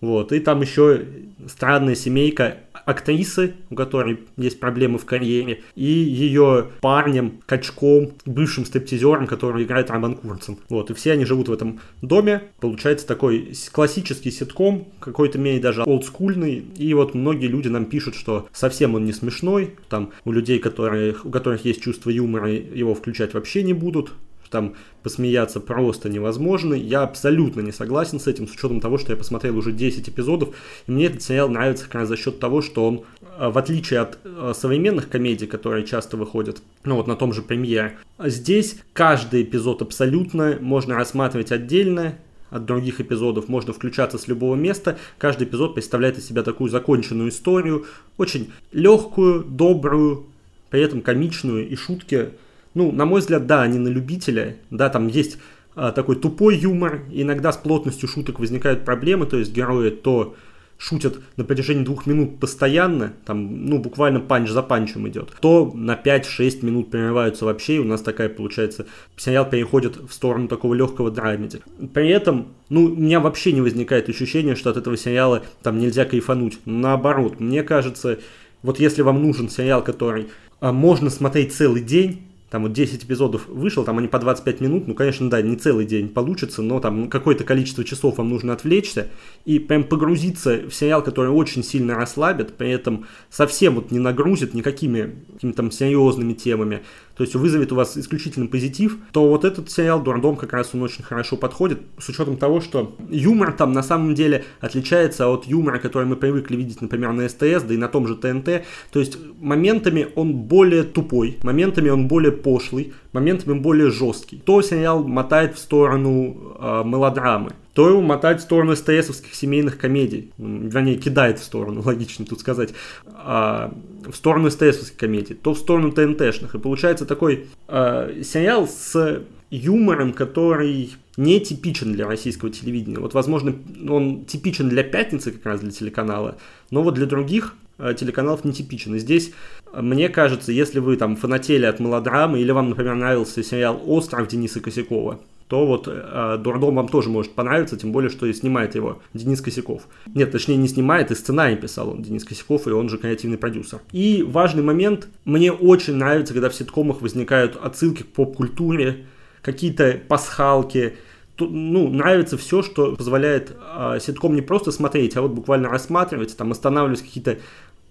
Вот. 0.00 0.32
И 0.32 0.40
там 0.40 0.60
еще 0.60 1.06
странная 1.46 1.94
семейка 1.94 2.58
актрисы, 2.84 3.54
у 3.70 3.74
которой 3.74 4.20
есть 4.36 4.60
проблемы 4.60 4.98
в 4.98 5.04
карьере, 5.04 5.62
и 5.74 5.84
ее 5.84 6.70
парнем, 6.80 7.40
качком, 7.46 8.12
бывшим 8.26 8.64
стриптизером, 8.66 9.26
который 9.26 9.64
играет 9.64 9.90
Роман 9.90 10.16
Курцин. 10.16 10.58
Вот, 10.68 10.90
и 10.90 10.94
все 10.94 11.12
они 11.12 11.24
живут 11.24 11.48
в 11.48 11.52
этом 11.52 11.80
доме. 12.02 12.42
Получается 12.60 13.06
такой 13.06 13.54
классический 13.72 14.30
ситком, 14.30 14.88
какой-то 15.00 15.38
мере 15.38 15.60
даже 15.60 15.82
олдскульный. 15.82 16.64
И 16.76 16.92
вот 16.94 17.14
многие 17.14 17.46
люди 17.46 17.68
нам 17.68 17.86
пишут, 17.86 18.14
что 18.14 18.48
совсем 18.52 18.94
он 18.94 19.04
не 19.04 19.12
смешной. 19.12 19.76
Там 19.88 20.10
у 20.24 20.32
людей, 20.32 20.58
которые, 20.58 21.14
у 21.24 21.30
которых 21.30 21.64
есть 21.64 21.82
чувство 21.82 22.10
юмора, 22.10 22.50
его 22.50 22.94
включать 22.94 23.34
вообще 23.34 23.62
не 23.62 23.72
будут 23.72 24.12
там 24.54 24.74
посмеяться 25.02 25.58
просто 25.58 26.08
невозможно. 26.08 26.74
Я 26.74 27.02
абсолютно 27.02 27.60
не 27.60 27.72
согласен 27.72 28.20
с 28.20 28.28
этим, 28.28 28.46
с 28.46 28.52
учетом 28.52 28.80
того, 28.80 28.98
что 28.98 29.10
я 29.10 29.18
посмотрел 29.18 29.58
уже 29.58 29.72
10 29.72 30.08
эпизодов, 30.08 30.54
и 30.86 30.92
мне 30.92 31.06
этот 31.06 31.22
сериал 31.22 31.48
нравится 31.48 31.86
как 31.86 31.96
раз 31.96 32.08
за 32.08 32.16
счет 32.16 32.38
того, 32.38 32.62
что 32.62 32.86
он, 32.86 33.02
э, 33.36 33.50
в 33.50 33.58
отличие 33.58 33.98
от 33.98 34.18
э, 34.22 34.52
современных 34.54 35.08
комедий, 35.08 35.46
которые 35.46 35.84
часто 35.84 36.16
выходят, 36.16 36.62
ну 36.84 36.94
вот 36.94 37.08
на 37.08 37.16
том 37.16 37.32
же 37.32 37.42
премьере, 37.42 37.98
здесь 38.20 38.76
каждый 38.92 39.42
эпизод 39.42 39.82
абсолютно 39.82 40.56
можно 40.60 40.94
рассматривать 40.94 41.50
отдельно, 41.50 42.14
от 42.50 42.66
других 42.66 43.00
эпизодов, 43.00 43.48
можно 43.48 43.72
включаться 43.72 44.16
с 44.16 44.28
любого 44.28 44.54
места. 44.54 44.96
Каждый 45.18 45.48
эпизод 45.48 45.74
представляет 45.74 46.18
из 46.18 46.28
себя 46.28 46.44
такую 46.44 46.70
законченную 46.70 47.30
историю, 47.30 47.86
очень 48.16 48.52
легкую, 48.70 49.42
добрую, 49.42 50.26
при 50.70 50.80
этом 50.80 51.00
комичную, 51.00 51.68
и 51.68 51.74
шутки 51.74 52.28
ну, 52.74 52.92
на 52.92 53.06
мой 53.06 53.20
взгляд, 53.20 53.46
да, 53.46 53.62
они 53.62 53.78
на 53.78 53.88
любителя, 53.88 54.56
да, 54.70 54.88
там 54.88 55.08
есть 55.08 55.38
а, 55.74 55.92
такой 55.92 56.16
тупой 56.16 56.56
юмор, 56.56 57.02
иногда 57.10 57.52
с 57.52 57.56
плотностью 57.56 58.08
шуток 58.08 58.38
возникают 58.38 58.84
проблемы, 58.84 59.26
то 59.26 59.38
есть 59.38 59.52
герои 59.52 59.90
то 59.90 60.34
шутят 60.76 61.20
на 61.36 61.44
протяжении 61.44 61.84
двух 61.84 62.06
минут 62.06 62.40
постоянно, 62.40 63.14
там, 63.24 63.66
ну, 63.66 63.78
буквально 63.78 64.20
панч 64.20 64.50
за 64.50 64.62
панчем 64.62 65.08
идет, 65.08 65.30
то 65.40 65.70
на 65.74 65.94
5-6 65.94 66.64
минут 66.64 66.90
прерываются 66.90 67.44
вообще, 67.44 67.76
и 67.76 67.78
у 67.78 67.84
нас 67.84 68.02
такая, 68.02 68.28
получается, 68.28 68.86
сериал 69.16 69.48
переходит 69.48 69.96
в 69.96 70.12
сторону 70.12 70.48
такого 70.48 70.74
легкого 70.74 71.10
драмеди. 71.10 71.60
При 71.92 72.08
этом, 72.08 72.48
ну, 72.68 72.84
у 72.84 72.96
меня 72.96 73.20
вообще 73.20 73.52
не 73.52 73.60
возникает 73.60 74.08
ощущения, 74.08 74.56
что 74.56 74.70
от 74.70 74.76
этого 74.76 74.96
сериала 74.96 75.44
там 75.62 75.78
нельзя 75.78 76.04
кайфануть. 76.04 76.58
Наоборот, 76.64 77.40
мне 77.40 77.62
кажется, 77.62 78.18
вот 78.62 78.80
если 78.80 79.02
вам 79.02 79.22
нужен 79.22 79.48
сериал, 79.48 79.82
который 79.82 80.28
а, 80.60 80.72
можно 80.72 81.08
смотреть 81.08 81.54
целый 81.54 81.82
день, 81.82 82.22
там 82.54 82.62
вот 82.62 82.72
10 82.72 83.02
эпизодов 83.02 83.48
вышло, 83.48 83.84
там 83.84 83.98
они 83.98 84.06
по 84.06 84.20
25 84.20 84.60
минут, 84.60 84.86
ну, 84.86 84.94
конечно, 84.94 85.28
да, 85.28 85.42
не 85.42 85.56
целый 85.56 85.84
день 85.86 86.08
получится, 86.08 86.62
но 86.62 86.78
там 86.78 87.10
какое-то 87.10 87.42
количество 87.42 87.82
часов 87.82 88.18
вам 88.18 88.28
нужно 88.28 88.52
отвлечься 88.52 89.08
и 89.44 89.58
прям 89.58 89.82
погрузиться 89.82 90.60
в 90.68 90.72
сериал, 90.72 91.02
который 91.02 91.32
очень 91.32 91.64
сильно 91.64 91.96
расслабит, 91.96 92.54
при 92.54 92.70
этом 92.70 93.06
совсем 93.28 93.74
вот 93.74 93.90
не 93.90 93.98
нагрузит 93.98 94.54
никакими 94.54 95.16
какими-то 95.32 95.56
там 95.56 95.72
серьезными 95.72 96.32
темами. 96.32 96.84
То 97.16 97.22
есть 97.22 97.34
вызовет 97.34 97.72
у 97.72 97.76
вас 97.76 97.96
исключительно 97.96 98.46
позитив, 98.46 98.98
то 99.12 99.28
вот 99.28 99.44
этот 99.44 99.70
сериал 99.70 100.02
«Дурдом» 100.02 100.36
как 100.36 100.52
раз 100.52 100.70
он 100.74 100.82
очень 100.82 101.04
хорошо 101.04 101.36
подходит, 101.36 101.80
с 101.98 102.08
учетом 102.08 102.36
того, 102.36 102.60
что 102.60 102.96
юмор 103.08 103.52
там 103.52 103.72
на 103.72 103.82
самом 103.82 104.14
деле 104.14 104.44
отличается 104.60 105.28
от 105.28 105.46
юмора, 105.46 105.78
который 105.78 106.06
мы 106.06 106.16
привыкли 106.16 106.56
видеть, 106.56 106.80
например, 106.80 107.12
на 107.12 107.28
СТС, 107.28 107.62
да 107.62 107.74
и 107.74 107.76
на 107.76 107.88
том 107.88 108.06
же 108.06 108.16
ТНТ, 108.16 108.64
то 108.90 109.00
есть 109.00 109.18
моментами 109.40 110.08
он 110.14 110.34
более 110.34 110.82
тупой, 110.82 111.38
моментами 111.42 111.90
он 111.90 112.08
более 112.08 112.32
пошлый, 112.32 112.92
моментами 113.12 113.58
более 113.58 113.90
жесткий. 113.90 114.38
То 114.38 114.62
сериал 114.62 115.04
мотает 115.04 115.54
в 115.54 115.58
сторону 115.58 116.56
э, 116.58 116.82
мелодрамы, 116.84 117.52
то 117.74 118.00
мотает 118.00 118.40
в 118.40 118.42
сторону 118.42 118.76
СТСовских 118.76 119.34
семейных 119.34 119.78
комедий. 119.78 120.32
Вернее, 120.38 120.96
кидает 120.96 121.40
в 121.40 121.44
сторону, 121.44 121.82
логично 121.84 122.24
тут 122.24 122.40
сказать. 122.40 122.72
А, 123.04 123.74
в 124.06 124.14
сторону 124.14 124.50
СТСовских 124.50 124.96
комедий, 124.96 125.34
то 125.34 125.54
в 125.54 125.58
сторону 125.58 125.92
ТНТшных. 125.92 126.54
И 126.54 126.58
получается 126.58 127.04
такой 127.04 127.46
а, 127.66 128.10
сериал 128.22 128.68
с 128.68 129.22
юмором, 129.50 130.12
который 130.12 130.92
не 131.16 131.40
типичен 131.40 131.92
для 131.92 132.06
российского 132.06 132.50
телевидения. 132.50 132.98
Вот, 132.98 133.12
возможно, 133.12 133.54
он 133.88 134.24
типичен 134.24 134.68
для 134.68 134.84
пятницы, 134.84 135.32
как 135.32 135.44
раз 135.44 135.60
для 135.60 135.70
телеканала, 135.70 136.38
но 136.70 136.82
вот 136.82 136.94
для 136.94 137.06
других 137.06 137.54
а, 137.78 137.92
телеканалов 137.92 138.44
нетипичен. 138.44 138.94
И 138.94 138.98
здесь, 139.00 139.32
мне 139.76 140.08
кажется, 140.08 140.52
если 140.52 140.78
вы 140.78 140.96
там 140.96 141.16
фанатели 141.16 141.66
от 141.66 141.80
мелодрамы, 141.80 142.40
или 142.40 142.52
вам, 142.52 142.70
например, 142.70 142.94
нравился 142.94 143.42
сериал 143.42 143.82
«Остров» 143.84 144.28
Дениса 144.28 144.60
Косякова, 144.60 145.18
то 145.48 145.66
вот 145.66 145.88
э, 145.88 146.38
Дурдом 146.42 146.76
вам 146.76 146.88
тоже 146.88 147.10
может 147.10 147.32
понравиться, 147.32 147.76
тем 147.76 147.92
более, 147.92 148.10
что 148.10 148.26
и 148.26 148.32
снимает 148.32 148.74
его 148.74 149.00
Денис 149.12 149.40
Косяков. 149.40 149.86
Нет, 150.06 150.32
точнее 150.32 150.56
не 150.56 150.68
снимает, 150.68 151.10
и 151.10 151.14
сценарий 151.14 151.56
писал 151.56 151.90
он, 151.90 152.02
Денис 152.02 152.24
Косяков, 152.24 152.66
и 152.66 152.70
он 152.70 152.88
же 152.88 152.98
креативный 152.98 153.36
продюсер. 153.36 153.80
И 153.92 154.22
важный 154.26 154.62
момент, 154.62 155.08
мне 155.24 155.52
очень 155.52 155.94
нравится, 155.94 156.32
когда 156.32 156.48
в 156.48 156.54
ситкомах 156.54 157.02
возникают 157.02 157.56
отсылки 157.56 158.02
к 158.02 158.08
поп-культуре, 158.08 159.06
какие-то 159.42 160.00
пасхалки, 160.08 160.96
ну, 161.38 161.88
нравится 161.88 162.38
все, 162.38 162.62
что 162.62 162.94
позволяет 162.96 163.54
э, 163.76 163.98
ситком 164.00 164.34
не 164.34 164.42
просто 164.42 164.72
смотреть, 164.72 165.16
а 165.16 165.22
вот 165.22 165.32
буквально 165.32 165.68
рассматривать, 165.68 166.36
там 166.36 166.52
останавливать 166.52 167.02
какие-то 167.02 167.38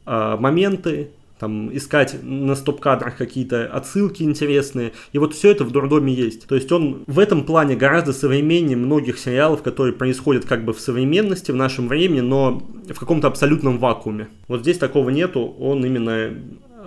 э, 0.06 0.38
моменты, 0.40 1.12
там, 1.44 1.76
искать 1.76 2.16
на 2.24 2.56
стоп-кадрах 2.56 3.18
какие-то 3.18 3.66
отсылки 3.66 4.24
интересные. 4.24 4.94
И 5.12 5.18
вот 5.18 5.34
все 5.34 5.52
это 5.52 5.66
в 5.66 5.72
Дурдоме 5.72 6.14
есть. 6.14 6.48
То 6.48 6.56
есть 6.56 6.72
он 6.72 7.04
в 7.06 7.20
этом 7.20 7.44
плане 7.44 7.76
гораздо 7.76 8.14
современнее 8.14 8.78
многих 8.78 9.20
сериалов, 9.20 9.62
которые 9.62 9.94
происходят 9.94 10.46
как 10.46 10.64
бы 10.64 10.72
в 10.72 10.80
современности, 10.80 11.52
в 11.52 11.58
нашем 11.58 11.90
времени, 11.90 12.22
но 12.22 12.64
в 12.88 12.98
каком-то 12.98 13.28
абсолютном 13.28 13.78
вакууме. 13.78 14.30
Вот 14.48 14.62
здесь 14.62 14.78
такого 14.78 15.10
нету, 15.10 15.42
он 15.60 15.86
именно 15.86 16.32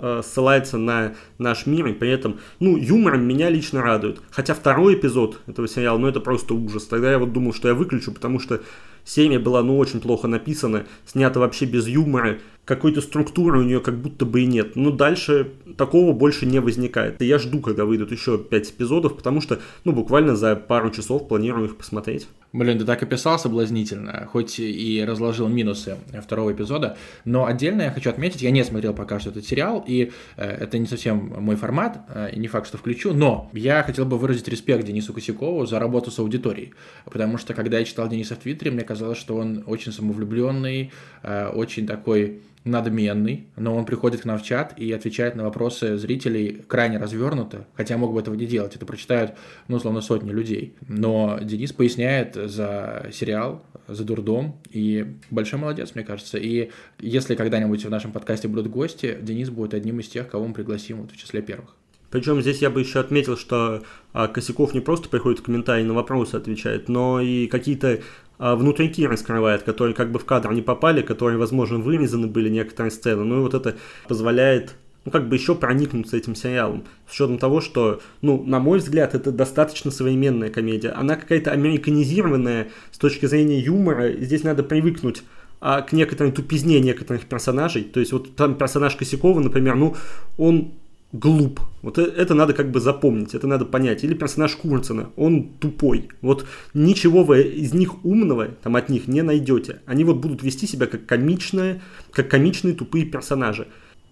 э, 0.01 0.21
ссылается 0.23 0.77
на 0.77 1.15
наш 1.37 1.65
мир, 1.65 1.87
и 1.87 1.93
при 1.93 2.09
этом, 2.09 2.39
ну, 2.59 2.77
юмором 2.77 3.27
меня 3.27 3.49
лично 3.49 3.81
радует. 3.81 4.21
Хотя 4.31 4.53
второй 4.53 4.95
эпизод 4.95 5.41
этого 5.47 5.67
сериала, 5.67 5.97
ну, 5.97 6.07
это 6.07 6.19
просто 6.19 6.53
ужас. 6.53 6.85
Тогда 6.85 7.11
я 7.11 7.19
вот 7.19 7.33
думал, 7.33 7.53
что 7.53 7.67
я 7.67 7.73
выключу, 7.73 8.11
потому 8.11 8.39
что 8.39 8.61
серия 9.03 9.39
была, 9.39 9.63
ну, 9.63 9.77
очень 9.77 10.01
плохо 10.01 10.27
написана, 10.27 10.85
снята 11.05 11.39
вообще 11.39 11.65
без 11.65 11.87
юмора, 11.87 12.39
какой-то 12.65 12.99
структуры 13.01 13.59
у 13.59 13.63
нее 13.63 13.79
как 13.79 13.97
будто 13.97 14.25
бы 14.25 14.41
и 14.41 14.45
нет. 14.45 14.75
Но 14.75 14.91
дальше 14.91 15.53
такого 15.77 16.11
больше 16.11 16.45
не 16.45 16.59
возникает. 16.59 17.21
И 17.21 17.25
я 17.25 17.39
жду, 17.39 17.61
когда 17.61 17.85
выйдут 17.85 18.11
еще 18.11 18.37
5 18.37 18.71
эпизодов, 18.71 19.15
потому 19.15 19.41
что, 19.41 19.59
ну, 19.85 19.93
буквально 19.93 20.35
за 20.35 20.55
пару 20.55 20.91
часов 20.91 21.27
планирую 21.27 21.69
их 21.69 21.77
посмотреть. 21.77 22.27
Блин, 22.53 22.79
ты 22.79 22.85
так 22.85 23.03
описал 23.03 23.37
соблазнительно, 23.37 24.25
хоть 24.31 24.59
и 24.59 25.03
разложил 25.05 25.49
минусы 25.49 25.97
второго 26.23 26.53
эпизода, 26.53 26.97
но 27.25 27.45
отдельно 27.45 27.81
я 27.83 27.91
хочу 27.91 28.09
отметить, 28.09 28.41
я 28.41 28.51
не 28.51 28.63
смотрел 28.63 28.93
пока 28.93 29.19
что 29.19 29.31
этот 29.31 29.45
сериал, 29.45 29.83
и 29.85 30.11
э, 30.37 30.43
это 30.45 30.77
не 30.77 30.85
совсем 30.85 31.33
мой 31.43 31.57
формат, 31.57 31.99
э, 32.07 32.29
и 32.31 32.39
не 32.39 32.47
факт, 32.47 32.67
что 32.67 32.77
включу, 32.77 33.13
но 33.13 33.49
я 33.53 33.83
хотел 33.83 34.05
бы 34.05 34.17
выразить 34.17 34.47
респект 34.47 34.85
Денису 34.85 35.13
Косякову 35.13 35.65
за 35.65 35.77
работу 35.77 36.09
с 36.09 36.19
аудиторией, 36.19 36.73
потому 37.03 37.37
что 37.37 37.53
когда 37.53 37.79
я 37.79 37.85
читал 37.85 38.07
Дениса 38.07 38.35
в 38.35 38.39
Твиттере, 38.39 38.71
мне 38.71 38.83
казалось, 38.83 39.17
что 39.17 39.35
он 39.35 39.63
очень 39.67 39.91
самовлюбленный, 39.91 40.91
э, 41.23 41.49
очень 41.49 41.85
такой 41.85 42.41
надменный, 42.67 43.47
но 43.55 43.75
он 43.75 43.85
приходит 43.85 44.21
к 44.21 44.25
нам 44.25 44.37
в 44.37 44.43
чат 44.43 44.77
и 44.77 44.91
отвечает 44.91 45.35
на 45.35 45.43
вопросы 45.43 45.97
зрителей 45.97 46.63
крайне 46.67 46.97
развернуто, 46.97 47.65
хотя 47.75 47.97
мог 47.97 48.13
бы 48.13 48.19
этого 48.19 48.35
не 48.35 48.45
делать, 48.45 48.75
это 48.75 48.85
прочитают, 48.85 49.33
ну, 49.67 49.77
условно, 49.77 50.01
сотни 50.01 50.31
людей. 50.31 50.75
Но 50.87 51.39
Денис 51.41 51.73
поясняет 51.73 52.35
за 52.35 53.07
сериал, 53.11 53.63
за 53.87 54.03
дурдом, 54.03 54.59
и 54.69 55.05
большой 55.29 55.59
молодец, 55.59 55.91
мне 55.95 56.03
кажется. 56.03 56.37
И 56.37 56.71
если 56.99 57.35
когда-нибудь 57.35 57.85
в 57.85 57.89
нашем 57.89 58.11
подкасте 58.11 58.47
будут 58.47 58.67
гости, 58.67 59.17
Денис 59.21 59.49
будет 59.49 59.73
одним 59.73 59.99
из 59.99 60.07
тех, 60.07 60.29
кого 60.29 60.47
мы 60.47 60.53
пригласим 60.53 61.01
вот 61.01 61.11
в 61.11 61.17
числе 61.17 61.41
первых. 61.41 61.75
Причем 62.09 62.41
здесь 62.41 62.61
я 62.61 62.69
бы 62.69 62.79
еще 62.79 62.99
отметил, 62.99 63.35
что 63.35 63.83
а, 64.13 64.27
Косяков 64.27 64.73
не 64.73 64.79
просто 64.79 65.09
приходит 65.09 65.39
в 65.39 65.43
комментарии 65.43 65.83
на 65.83 65.93
вопросы 65.93 66.35
отвечает, 66.35 66.87
но 66.87 67.19
и 67.19 67.47
какие-то 67.47 67.99
а, 68.39 68.55
внутренки 68.55 69.01
раскрывает, 69.01 69.63
которые 69.63 69.95
как 69.95 70.11
бы 70.11 70.19
в 70.19 70.25
кадр 70.25 70.51
не 70.53 70.61
попали, 70.61 71.01
которые, 71.01 71.37
возможно, 71.37 71.79
вырезаны 71.79 72.27
были 72.27 72.49
некоторые 72.49 72.91
сцены. 72.91 73.23
Ну 73.23 73.37
и 73.37 73.41
вот 73.41 73.53
это 73.53 73.75
позволяет 74.07 74.75
ну, 75.05 75.11
как 75.11 75.29
бы 75.29 75.35
еще 75.35 75.55
проникнуться 75.55 76.17
этим 76.17 76.35
сериалом. 76.35 76.83
С 77.07 77.13
учетом 77.13 77.37
того, 77.37 77.61
что, 77.61 78.01
ну, 78.21 78.43
на 78.43 78.59
мой 78.59 78.79
взгляд, 78.79 79.15
это 79.15 79.31
достаточно 79.31 79.89
современная 79.89 80.49
комедия. 80.49 80.89
Она 80.89 81.15
какая-то 81.15 81.51
американизированная 81.51 82.67
с 82.91 82.97
точки 82.97 83.25
зрения 83.25 83.59
юмора. 83.59 84.11
Здесь 84.11 84.43
надо 84.43 84.63
привыкнуть 84.63 85.23
а, 85.61 85.81
к 85.81 85.93
некоторой 85.93 86.33
тупизне 86.33 86.81
некоторых 86.81 87.25
персонажей. 87.25 87.83
То 87.83 88.01
есть 88.01 88.11
вот 88.11 88.35
там 88.35 88.55
персонаж 88.55 88.97
Косякова, 88.97 89.39
например, 89.39 89.75
ну, 89.75 89.95
он 90.37 90.73
глуп. 91.11 91.61
Вот 91.81 91.97
э, 91.97 92.03
это 92.03 92.33
надо 92.33 92.53
как 92.53 92.71
бы 92.71 92.79
запомнить, 92.79 93.33
это 93.33 93.47
надо 93.47 93.65
понять. 93.65 94.03
Или 94.03 94.13
персонаж 94.13 94.55
Курцена, 94.55 95.09
он 95.15 95.49
тупой. 95.59 96.09
Вот 96.21 96.45
ничего 96.73 97.23
вы 97.23 97.41
из 97.41 97.73
них 97.73 98.05
умного 98.05 98.47
там 98.47 98.75
от 98.75 98.89
них 98.89 99.07
не 99.07 99.21
найдете. 99.21 99.81
Они 99.85 100.03
вот 100.03 100.17
будут 100.17 100.43
вести 100.43 100.67
себя 100.67 100.87
как 100.87 101.05
комичные, 101.05 101.81
как 102.11 102.29
комичные 102.29 102.73
тупые 102.73 103.05
персонажи. 103.05 103.67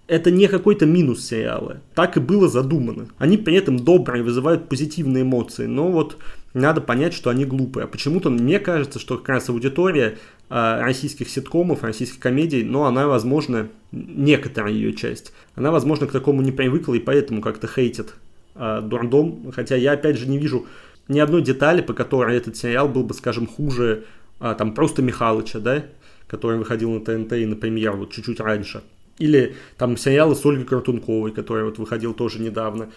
Это 0.07 0.29
не 0.29 0.47
какой-то 0.47 0.85
минус 0.85 1.25
сериала. 1.25 1.81
Так 1.95 2.15
и 2.17 2.19
было 2.19 2.47
задумано. 2.47 3.07
Они 3.17 3.37
при 3.37 3.55
этом 3.55 3.79
добрые, 3.79 4.23
вызывают 4.23 4.69
позитивные 4.69 5.23
эмоции, 5.23 5.65
но 5.65 5.91
вот 5.91 6.17
надо 6.55 6.79
понять, 6.79 7.13
что 7.13 7.29
они 7.29 7.43
глупые. 7.43 7.83
А 7.83 7.87
почему-то 7.87 8.29
мне 8.29 8.59
кажется, 8.59 8.97
что 8.97 9.17
как 9.17 9.27
раз 9.27 9.49
аудитория 9.49 10.17
э, 10.49 10.81
российских 10.81 11.29
ситкомов, 11.29 11.83
российских 11.83 12.19
комедий, 12.19 12.63
но 12.63 12.85
она, 12.85 13.07
возможно, 13.07 13.67
некоторая 13.91 14.71
ее 14.71 14.93
часть, 14.93 15.33
она, 15.55 15.69
возможно, 15.69 16.07
к 16.07 16.13
такому 16.13 16.41
не 16.41 16.53
привыкла 16.53 16.93
и 16.93 16.99
поэтому 16.99 17.41
как-то 17.41 17.67
хейтит 17.67 18.13
э, 18.55 18.81
Дурдом. 18.81 19.51
Хотя 19.53 19.75
я, 19.75 19.91
опять 19.91 20.17
же, 20.17 20.27
не 20.27 20.37
вижу 20.37 20.65
ни 21.09 21.19
одной 21.19 21.41
детали, 21.41 21.81
по 21.81 21.93
которой 21.93 22.37
этот 22.37 22.55
сериал 22.55 22.87
был 22.87 23.03
бы, 23.03 23.13
скажем, 23.13 23.47
хуже 23.47 24.05
э, 24.39 24.55
там 24.57 24.73
просто 24.73 25.01
Михалыча, 25.01 25.59
да, 25.59 25.83
который 26.27 26.57
выходил 26.57 26.89
на 26.91 27.01
ТНТ 27.01 27.33
и 27.33 27.45
на 27.45 27.57
премьер 27.57 27.97
вот 27.97 28.13
чуть-чуть 28.13 28.39
раньше. 28.39 28.81
Или 29.17 29.55
там 29.77 29.97
сериалы 29.97 30.35
с 30.35 30.45
Ольгой 30.45 30.65
Картунковой, 30.65 31.31
который 31.31 31.65
вот 31.65 31.79
выходил 31.79 32.13
тоже 32.13 32.39
недавно. 32.39 32.91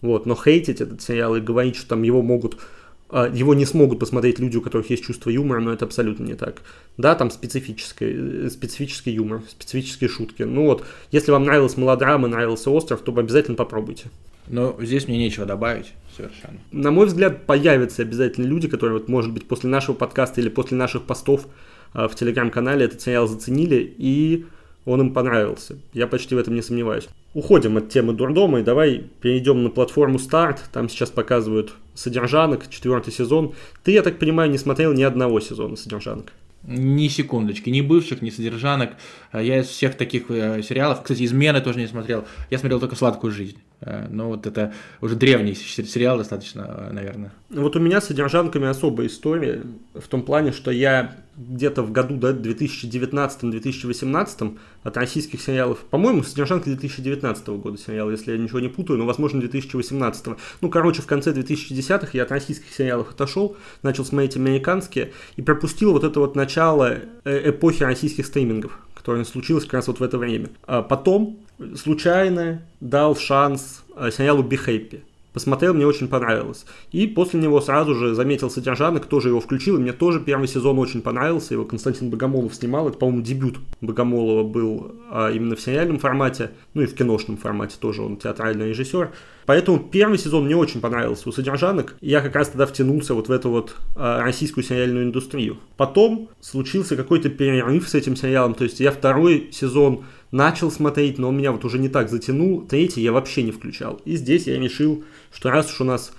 Вот, 0.00 0.24
но 0.24 0.34
хейтить 0.34 0.80
этот 0.80 1.02
сериал 1.02 1.36
и 1.36 1.40
говорить, 1.40 1.76
что 1.76 1.88
там 1.88 2.02
его 2.02 2.22
могут 2.22 2.56
а, 2.56 2.60
его 3.10 3.54
не 3.54 3.64
смогут 3.64 4.00
посмотреть 4.00 4.38
люди, 4.38 4.56
у 4.56 4.62
которых 4.62 4.90
есть 4.90 5.04
чувство 5.04 5.30
юмора, 5.30 5.60
но 5.60 5.72
это 5.72 5.84
абсолютно 5.84 6.24
не 6.24 6.34
так. 6.34 6.62
Да, 6.96 7.14
там 7.14 7.30
специфический, 7.30 8.46
э, 8.46 8.50
специфический 8.50 9.12
юмор, 9.12 9.42
специфические 9.48 10.10
шутки. 10.10 10.42
Ну 10.42 10.64
вот, 10.64 10.84
если 11.12 11.30
вам 11.30 11.44
нравилась 11.44 11.76
мелодрама, 11.76 12.26
нравился 12.26 12.70
остров, 12.70 13.00
то 13.02 13.16
обязательно 13.16 13.56
попробуйте. 13.56 14.06
Но 14.48 14.76
здесь 14.80 15.06
мне 15.06 15.18
нечего 15.18 15.46
добавить 15.46 15.92
совершенно. 16.16 16.58
На 16.72 16.90
мой 16.90 17.06
взгляд, 17.06 17.46
появятся 17.46 18.02
обязательно 18.02 18.46
люди, 18.46 18.68
которые, 18.68 18.98
вот, 18.98 19.08
может 19.08 19.32
быть, 19.32 19.46
после 19.46 19.70
нашего 19.70 19.94
подкаста 19.94 20.40
или 20.40 20.48
после 20.48 20.76
наших 20.76 21.04
постов 21.04 21.46
э, 21.94 22.08
в 22.08 22.14
телеграм-канале 22.16 22.86
этот 22.86 23.00
сериал 23.00 23.28
заценили 23.28 23.94
и 23.98 24.46
он 24.86 25.00
им 25.00 25.12
понравился. 25.12 25.76
Я 25.92 26.06
почти 26.06 26.34
в 26.34 26.38
этом 26.38 26.54
не 26.54 26.62
сомневаюсь. 26.62 27.08
Уходим 27.34 27.76
от 27.76 27.90
темы 27.90 28.14
дурдома 28.14 28.60
и 28.60 28.62
давай 28.62 29.04
перейдем 29.20 29.62
на 29.62 29.68
платформу 29.68 30.18
Старт. 30.18 30.62
Там 30.72 30.88
сейчас 30.88 31.10
показывают 31.10 31.74
содержанок, 31.94 32.70
четвертый 32.70 33.12
сезон. 33.12 33.54
Ты, 33.82 33.92
я 33.92 34.02
так 34.02 34.18
понимаю, 34.18 34.50
не 34.50 34.58
смотрел 34.58 34.94
ни 34.94 35.02
одного 35.02 35.40
сезона 35.40 35.76
содержанок. 35.76 36.32
Ни 36.62 37.08
секундочки, 37.08 37.68
ни 37.68 37.80
бывших, 37.80 38.22
ни 38.22 38.30
содержанок. 38.30 38.94
Я 39.32 39.60
из 39.60 39.66
всех 39.66 39.96
таких 39.96 40.30
э, 40.30 40.62
сериалов, 40.62 41.02
кстати, 41.02 41.24
«Измены» 41.24 41.60
тоже 41.60 41.78
не 41.78 41.86
смотрел. 41.86 42.24
Я 42.50 42.58
смотрел 42.58 42.80
только 42.80 42.96
«Сладкую 42.96 43.32
жизнь». 43.32 43.58
Э, 43.86 44.06
но 44.10 44.28
вот 44.28 44.46
это 44.46 44.74
уже 45.00 45.14
древний 45.14 45.54
сериал 45.54 46.18
достаточно, 46.18 46.88
э, 46.90 46.92
наверное. 46.92 47.32
Вот 47.50 47.76
у 47.76 47.78
меня 47.78 48.00
с 48.00 48.06
содержанками 48.06 48.66
особая 48.66 49.06
история 49.06 49.62
в 49.94 50.08
том 50.08 50.22
плане, 50.22 50.50
что 50.50 50.72
я 50.72 51.14
где-то 51.36 51.82
в 51.82 51.92
году 51.92 52.16
да, 52.16 52.32
2019-2018 52.32 54.58
от 54.82 54.96
российских 54.96 55.40
сериалов, 55.40 55.78
по-моему, 55.90 56.24
содержанка 56.24 56.64
2019 56.64 57.46
года 57.48 57.78
сериал, 57.78 58.10
если 58.10 58.32
я 58.32 58.38
ничего 58.38 58.58
не 58.58 58.66
путаю, 58.68 58.98
но, 58.98 59.06
возможно, 59.06 59.38
2018. 59.40 60.26
Ну, 60.60 60.68
короче, 60.68 61.02
в 61.02 61.06
конце 61.06 61.32
2010-х 61.32 62.08
я 62.14 62.24
от 62.24 62.32
российских 62.32 62.72
сериалов 62.72 63.10
отошел, 63.10 63.56
начал 63.82 64.04
смотреть 64.04 64.34
американские 64.36 65.12
и 65.36 65.42
пропустил 65.42 65.92
вот 65.92 66.02
это 66.02 66.18
вот 66.18 66.34
начало 66.34 66.98
эпохи 67.24 67.84
российских 67.84 68.26
стримингов 68.26 68.80
которое 69.06 69.24
случилось 69.24 69.62
как 69.62 69.74
раз 69.74 69.86
вот 69.86 70.00
в 70.00 70.02
это 70.02 70.18
время. 70.18 70.48
А 70.66 70.82
потом 70.82 71.36
случайно 71.76 72.62
дал 72.80 73.14
шанс 73.14 73.84
э, 73.94 74.10
сериалу 74.10 74.42
«Be 74.42 74.58
Happy». 74.66 75.00
Посмотрел, 75.32 75.74
мне 75.74 75.86
очень 75.86 76.08
понравилось. 76.08 76.66
И 76.90 77.06
после 77.06 77.38
него 77.38 77.60
сразу 77.60 77.94
же 77.94 78.16
заметил 78.16 78.50
содержанок, 78.50 79.06
тоже 79.06 79.28
его 79.28 79.40
включил. 79.40 79.76
И 79.76 79.80
мне 79.80 79.92
тоже 79.92 80.18
первый 80.18 80.48
сезон 80.48 80.80
очень 80.80 81.02
понравился. 81.02 81.54
Его 81.54 81.64
Константин 81.64 82.10
Богомолов 82.10 82.52
снимал. 82.54 82.88
Это, 82.88 82.98
по-моему, 82.98 83.22
дебют 83.22 83.58
Богомолова 83.80 84.42
был 84.42 84.96
а, 85.08 85.30
именно 85.30 85.54
в 85.54 85.60
сериальном 85.60 86.00
формате. 86.00 86.50
Ну 86.74 86.82
и 86.82 86.86
в 86.86 86.94
киношном 86.94 87.36
формате 87.36 87.76
тоже 87.78 88.02
он 88.02 88.16
театральный 88.16 88.70
режиссер. 88.70 89.10
Поэтому 89.46 89.78
первый 89.78 90.18
сезон 90.18 90.44
мне 90.44 90.56
очень 90.56 90.80
понравился 90.80 91.28
у 91.28 91.32
содержанок. 91.32 91.96
Я 92.00 92.20
как 92.20 92.34
раз 92.34 92.48
тогда 92.48 92.66
втянулся 92.66 93.14
вот 93.14 93.28
в 93.28 93.32
эту 93.32 93.50
вот 93.50 93.76
а, 93.94 94.22
российскую 94.22 94.64
сериальную 94.64 95.04
индустрию. 95.04 95.58
Потом 95.76 96.28
случился 96.40 96.96
какой-то 96.96 97.30
перерыв 97.30 97.88
с 97.88 97.94
этим 97.94 98.16
сериалом. 98.16 98.54
То 98.54 98.64
есть 98.64 98.80
я 98.80 98.90
второй 98.90 99.50
сезон 99.52 100.04
начал 100.32 100.70
смотреть, 100.70 101.18
но 101.18 101.28
он 101.28 101.38
меня 101.38 101.52
вот 101.52 101.64
уже 101.64 101.78
не 101.78 101.88
так 101.88 102.10
затянул. 102.10 102.66
Третий 102.66 103.00
я 103.00 103.12
вообще 103.12 103.44
не 103.44 103.52
включал. 103.52 104.00
И 104.04 104.16
здесь 104.16 104.46
я 104.48 104.58
решил, 104.58 105.04
что 105.32 105.50
раз 105.50 105.72
уж 105.72 105.80
у 105.80 105.84
нас 105.84 106.12
э, 106.12 106.16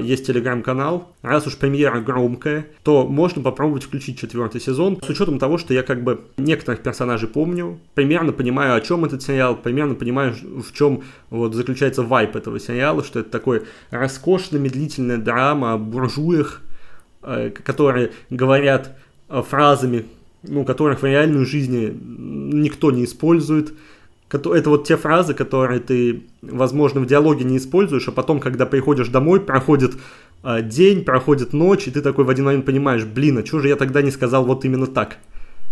есть 0.00 0.26
телеграм-канал, 0.26 1.14
раз 1.22 1.46
уж 1.46 1.56
премьера 1.56 2.00
громкая, 2.00 2.66
то 2.82 3.06
можно 3.06 3.42
попробовать 3.42 3.84
включить 3.84 4.18
четвертый 4.18 4.60
сезон. 4.60 4.98
С 5.00 5.08
учетом 5.08 5.38
того, 5.38 5.58
что 5.58 5.72
я 5.74 5.82
как 5.82 6.02
бы 6.02 6.22
некоторых 6.36 6.82
персонажей 6.82 7.28
помню, 7.28 7.78
примерно 7.94 8.32
понимаю, 8.32 8.74
о 8.74 8.80
чем 8.80 9.04
этот 9.04 9.22
сериал, 9.22 9.56
примерно 9.56 9.94
понимаю, 9.94 10.34
в 10.34 10.72
чем 10.72 11.02
вот 11.30 11.54
заключается 11.54 12.02
вайп 12.02 12.36
этого 12.36 12.58
сериала, 12.58 13.04
что 13.04 13.20
это 13.20 13.30
такой 13.30 13.62
роскошная 13.90 14.60
медлительная 14.60 15.18
драма 15.18 15.74
о 15.74 15.78
буржуях, 15.78 16.62
э, 17.22 17.50
которые 17.50 18.12
говорят 18.30 18.96
э, 19.28 19.42
фразами, 19.42 20.06
ну, 20.42 20.64
которых 20.64 21.02
в 21.02 21.04
реальной 21.04 21.44
жизни 21.44 21.92
никто 21.94 22.90
не 22.90 23.04
использует. 23.04 23.74
Это 24.30 24.70
вот 24.70 24.86
те 24.86 24.96
фразы, 24.96 25.32
которые 25.32 25.80
ты, 25.80 26.24
возможно, 26.42 27.00
в 27.00 27.06
диалоге 27.06 27.44
не 27.44 27.56
используешь, 27.56 28.08
а 28.08 28.12
потом, 28.12 28.40
когда 28.40 28.66
приходишь 28.66 29.08
домой, 29.08 29.40
проходит 29.40 29.92
э, 30.42 30.62
день, 30.62 31.04
проходит 31.04 31.52
ночь, 31.54 31.88
и 31.88 31.90
ты 31.90 32.02
такой 32.02 32.24
в 32.24 32.30
один 32.30 32.44
момент 32.44 32.66
понимаешь, 32.66 33.04
блин, 33.04 33.38
а 33.38 33.46
что 33.46 33.60
же 33.60 33.68
я 33.68 33.76
тогда 33.76 34.02
не 34.02 34.10
сказал 34.10 34.44
вот 34.44 34.64
именно 34.64 34.86
так? 34.86 35.16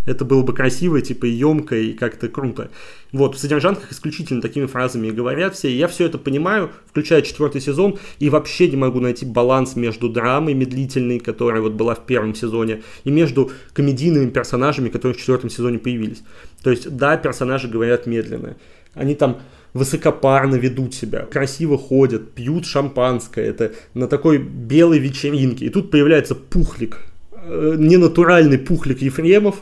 Это 0.06 0.24
было 0.24 0.42
бы 0.42 0.54
красиво, 0.54 1.00
типа, 1.00 1.26
и 1.26 1.30
емко, 1.30 1.76
и 1.76 1.92
как-то 1.92 2.28
круто. 2.28 2.70
Вот, 3.12 3.34
в 3.34 3.38
содержанках 3.38 3.92
исключительно 3.92 4.40
такими 4.40 4.66
фразами 4.66 5.08
и 5.08 5.10
говорят 5.10 5.54
все. 5.54 5.68
И 5.68 5.76
я 5.76 5.88
все 5.88 6.06
это 6.06 6.16
понимаю, 6.16 6.70
включая 6.88 7.22
четвертый 7.22 7.60
сезон, 7.60 7.98
и 8.18 8.30
вообще 8.30 8.68
не 8.68 8.76
могу 8.76 9.00
найти 9.00 9.26
баланс 9.26 9.76
между 9.76 10.08
драмой 10.08 10.54
медлительной, 10.54 11.18
которая 11.18 11.60
вот 11.60 11.72
была 11.72 11.94
в 11.94 12.06
первом 12.06 12.34
сезоне, 12.34 12.82
и 13.04 13.10
между 13.10 13.50
комедийными 13.72 14.30
персонажами, 14.30 14.88
которые 14.88 15.16
в 15.16 15.18
четвертом 15.18 15.50
сезоне 15.50 15.78
появились. 15.78 16.22
То 16.62 16.70
есть, 16.70 16.96
да, 16.96 17.16
персонажи 17.16 17.68
говорят 17.68 18.06
медленно. 18.06 18.56
Они 18.94 19.14
там 19.14 19.40
высокопарно 19.74 20.54
ведут 20.56 20.94
себя, 20.94 21.26
красиво 21.26 21.76
ходят, 21.76 22.32
пьют 22.32 22.64
шампанское, 22.64 23.44
это 23.44 23.72
на 23.94 24.08
такой 24.08 24.38
белой 24.38 24.98
вечеринке. 24.98 25.66
И 25.66 25.68
тут 25.68 25.90
появляется 25.90 26.34
пухлик, 26.34 26.98
э, 27.32 27.74
ненатуральный 27.78 28.58
пухлик 28.58 29.02
Ефремов, 29.02 29.56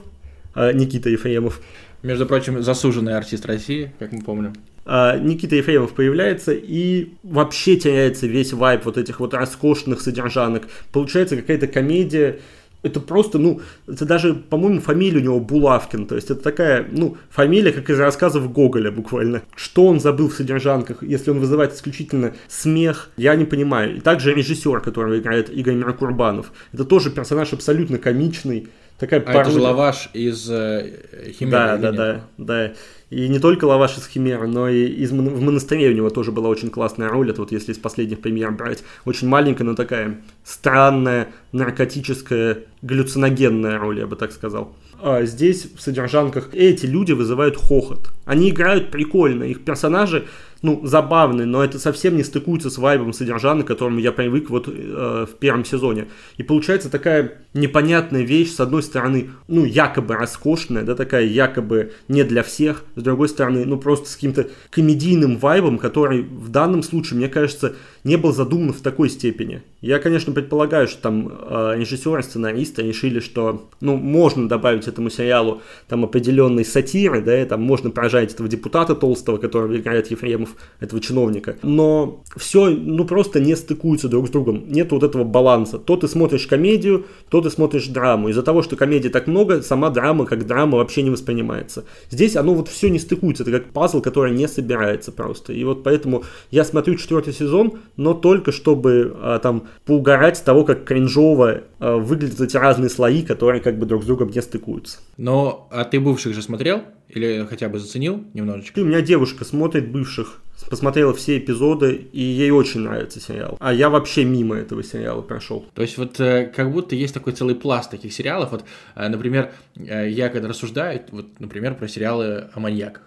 Никита 0.54 1.10
Ефремов. 1.10 1.60
Между 2.02 2.26
прочим, 2.26 2.62
заслуженный 2.62 3.16
артист 3.16 3.46
России, 3.46 3.92
как 3.98 4.12
мы 4.12 4.20
помним. 4.20 4.52
А, 4.84 5.16
Никита 5.16 5.56
Ефремов 5.56 5.94
появляется, 5.94 6.52
и 6.52 7.14
вообще 7.22 7.76
теряется 7.76 8.26
весь 8.26 8.52
вайп 8.52 8.84
вот 8.84 8.98
этих 8.98 9.20
вот 9.20 9.32
роскошных 9.32 10.00
содержанок. 10.02 10.64
Получается 10.92 11.36
какая-то 11.36 11.66
комедия, 11.66 12.40
это 12.84 13.00
просто, 13.00 13.38
ну, 13.38 13.62
это 13.88 14.04
даже, 14.04 14.34
по-моему, 14.34 14.80
фамилия 14.80 15.18
у 15.18 15.22
него 15.22 15.40
Булавкин, 15.40 16.06
то 16.06 16.16
есть 16.16 16.30
это 16.30 16.42
такая, 16.42 16.86
ну, 16.92 17.16
фамилия, 17.30 17.72
как 17.72 17.88
из 17.88 17.98
рассказов 17.98 18.52
Гоголя 18.52 18.90
буквально. 18.90 19.40
Что 19.56 19.86
он 19.86 20.00
забыл 20.00 20.28
в 20.28 20.34
содержанках, 20.34 21.02
если 21.02 21.30
он 21.30 21.40
вызывает 21.40 21.72
исключительно 21.72 22.34
смех, 22.46 23.08
я 23.16 23.34
не 23.36 23.46
понимаю. 23.46 23.96
И 23.96 24.00
также 24.00 24.34
режиссер, 24.34 24.80
которого 24.80 25.18
играет 25.18 25.48
Игорь 25.48 25.76
Миркурбанов, 25.76 26.52
это 26.74 26.84
тоже 26.84 27.10
персонаж 27.10 27.54
абсолютно 27.54 27.96
комичный, 27.96 28.68
Такая 28.98 29.20
а 29.26 29.40
это 29.40 29.50
же 29.50 29.60
лаваш 29.60 30.10
из 30.12 30.48
э, 30.48 31.32
Химеры. 31.32 31.50
Да, 31.50 31.76
да, 31.76 31.92
да, 31.92 32.20
да. 32.38 32.72
И 33.10 33.28
не 33.28 33.38
только 33.38 33.64
лаваш 33.64 33.98
из 33.98 34.06
Химеры, 34.06 34.46
но 34.46 34.68
и 34.68 34.86
из, 34.86 35.10
в 35.10 35.40
монастыре 35.40 35.90
у 35.90 35.94
него 35.94 36.10
тоже 36.10 36.30
была 36.30 36.48
очень 36.48 36.70
классная 36.70 37.08
роль. 37.08 37.30
Это 37.30 37.40
вот 37.40 37.50
если 37.50 37.72
из 37.72 37.78
последних 37.78 38.20
премьер 38.20 38.52
брать. 38.52 38.84
Очень 39.04 39.28
маленькая, 39.28 39.64
но 39.64 39.74
такая 39.74 40.20
странная, 40.44 41.28
наркотическая, 41.52 42.58
галлюциногенная 42.82 43.78
роль, 43.78 43.98
я 43.98 44.06
бы 44.06 44.14
так 44.14 44.32
сказал. 44.32 44.74
А 45.00 45.24
здесь 45.24 45.66
в 45.76 45.80
содержанках 45.80 46.50
эти 46.54 46.86
люди 46.86 47.12
вызывают 47.12 47.56
хохот. 47.56 48.10
Они 48.24 48.50
играют 48.50 48.90
прикольно, 48.90 49.44
их 49.44 49.64
персонажи 49.64 50.26
ну, 50.64 50.80
забавный, 50.82 51.44
но 51.44 51.62
это 51.62 51.78
совсем 51.78 52.16
не 52.16 52.24
стыкуется 52.24 52.70
с 52.70 52.78
вайбом 52.78 53.12
содержания, 53.12 53.64
к 53.64 53.66
которому 53.66 53.98
я 53.98 54.12
привык 54.12 54.48
вот 54.48 54.66
э, 54.66 55.26
в 55.30 55.34
первом 55.38 55.66
сезоне. 55.66 56.06
И 56.38 56.42
получается 56.42 56.88
такая 56.88 57.42
непонятная 57.52 58.22
вещь, 58.22 58.50
с 58.50 58.60
одной 58.60 58.82
стороны, 58.82 59.28
ну, 59.46 59.66
якобы 59.66 60.14
роскошная, 60.14 60.82
да, 60.82 60.94
такая 60.94 61.26
якобы 61.26 61.92
не 62.08 62.24
для 62.24 62.42
всех, 62.42 62.84
с 62.96 63.02
другой 63.02 63.28
стороны, 63.28 63.66
ну, 63.66 63.76
просто 63.76 64.08
с 64.08 64.14
каким-то 64.14 64.48
комедийным 64.70 65.36
вайбом, 65.36 65.76
который 65.76 66.22
в 66.22 66.48
данном 66.48 66.82
случае, 66.82 67.18
мне 67.18 67.28
кажется, 67.28 67.74
не 68.02 68.16
был 68.16 68.32
задуман 68.32 68.72
в 68.72 68.80
такой 68.80 69.10
степени. 69.10 69.62
Я, 69.84 69.98
конечно, 69.98 70.32
предполагаю, 70.32 70.88
что 70.88 71.02
там 71.02 71.28
э, 71.28 71.74
режиссеры, 71.76 72.22
сценаристы 72.22 72.80
решили, 72.80 73.20
что, 73.20 73.68
ну, 73.82 73.96
можно 73.96 74.48
добавить 74.48 74.88
этому 74.88 75.10
сериалу 75.10 75.60
там 75.88 76.04
определенные 76.04 76.64
сатиры, 76.64 77.20
да, 77.20 77.42
и 77.42 77.44
там 77.44 77.60
можно 77.60 77.90
поражать 77.90 78.32
этого 78.32 78.48
депутата 78.48 78.94
толстого, 78.94 79.36
которого 79.36 79.76
играет 79.76 80.10
Ефремов, 80.10 80.56
этого 80.80 81.02
чиновника. 81.02 81.58
Но 81.62 82.22
все, 82.34 82.70
ну, 82.70 83.04
просто 83.04 83.40
не 83.40 83.54
стыкуются 83.54 84.08
друг 84.08 84.28
с 84.28 84.30
другом. 84.30 84.64
Нет 84.68 84.90
вот 84.90 85.02
этого 85.02 85.22
баланса. 85.22 85.78
То 85.78 85.98
ты 85.98 86.08
смотришь 86.08 86.46
комедию, 86.46 87.04
то 87.28 87.42
ты 87.42 87.50
смотришь 87.50 87.86
драму. 87.88 88.30
Из-за 88.30 88.42
того, 88.42 88.62
что 88.62 88.76
комедии 88.76 89.10
так 89.10 89.26
много, 89.26 89.60
сама 89.60 89.90
драма 89.90 90.24
как 90.24 90.46
драма 90.46 90.78
вообще 90.78 91.02
не 91.02 91.10
воспринимается. 91.10 91.84
Здесь 92.10 92.36
оно 92.36 92.54
вот 92.54 92.68
все 92.68 92.88
не 92.88 92.98
стыкуется. 92.98 93.42
Это 93.42 93.52
как 93.52 93.66
пазл, 93.66 94.00
который 94.00 94.32
не 94.32 94.48
собирается 94.48 95.12
просто. 95.12 95.52
И 95.52 95.62
вот 95.62 95.82
поэтому 95.82 96.24
я 96.50 96.64
смотрю 96.64 96.94
четвертый 96.94 97.34
сезон, 97.34 97.80
но 97.98 98.14
только 98.14 98.50
чтобы 98.50 99.14
а, 99.20 99.38
там 99.40 99.64
поугарать 99.84 100.36
с 100.36 100.40
того, 100.40 100.64
как 100.64 100.84
кринжово 100.84 101.62
а, 101.78 101.96
выглядят 101.96 102.40
эти 102.40 102.56
разные 102.56 102.90
слои, 102.90 103.22
которые 103.22 103.60
как 103.60 103.78
бы 103.78 103.86
друг 103.86 104.02
с 104.02 104.06
другом 104.06 104.30
не 104.30 104.40
стыкуются. 104.40 104.98
Но, 105.16 105.68
а 105.70 105.84
ты 105.84 106.00
бывших 106.00 106.34
же 106.34 106.42
смотрел? 106.42 106.82
Или 107.08 107.46
хотя 107.48 107.68
бы 107.68 107.78
заценил 107.78 108.24
немножечко? 108.34 108.80
У 108.80 108.84
меня 108.84 109.00
девушка 109.00 109.44
смотрит 109.44 109.90
бывших, 109.90 110.40
посмотрела 110.68 111.14
все 111.14 111.38
эпизоды, 111.38 111.94
и 112.12 112.20
ей 112.20 112.50
очень 112.50 112.80
нравится 112.80 113.20
сериал. 113.20 113.56
А 113.60 113.72
я 113.72 113.90
вообще 113.90 114.24
мимо 114.24 114.56
этого 114.56 114.82
сериала 114.82 115.22
прошел. 115.22 115.66
То 115.74 115.82
есть 115.82 115.98
вот 115.98 116.18
э, 116.18 116.50
как 116.54 116.72
будто 116.72 116.94
есть 116.94 117.14
такой 117.14 117.32
целый 117.32 117.54
пласт 117.54 117.90
таких 117.90 118.12
сериалов. 118.12 118.52
Вот, 118.52 118.64
э, 118.96 119.08
например, 119.08 119.52
э, 119.76 120.08
я 120.10 120.28
когда 120.28 120.48
рассуждаю, 120.48 121.02
вот, 121.10 121.26
например, 121.38 121.74
про 121.74 121.86
сериалы 121.88 122.48
о 122.54 122.60
маньяках. 122.60 123.02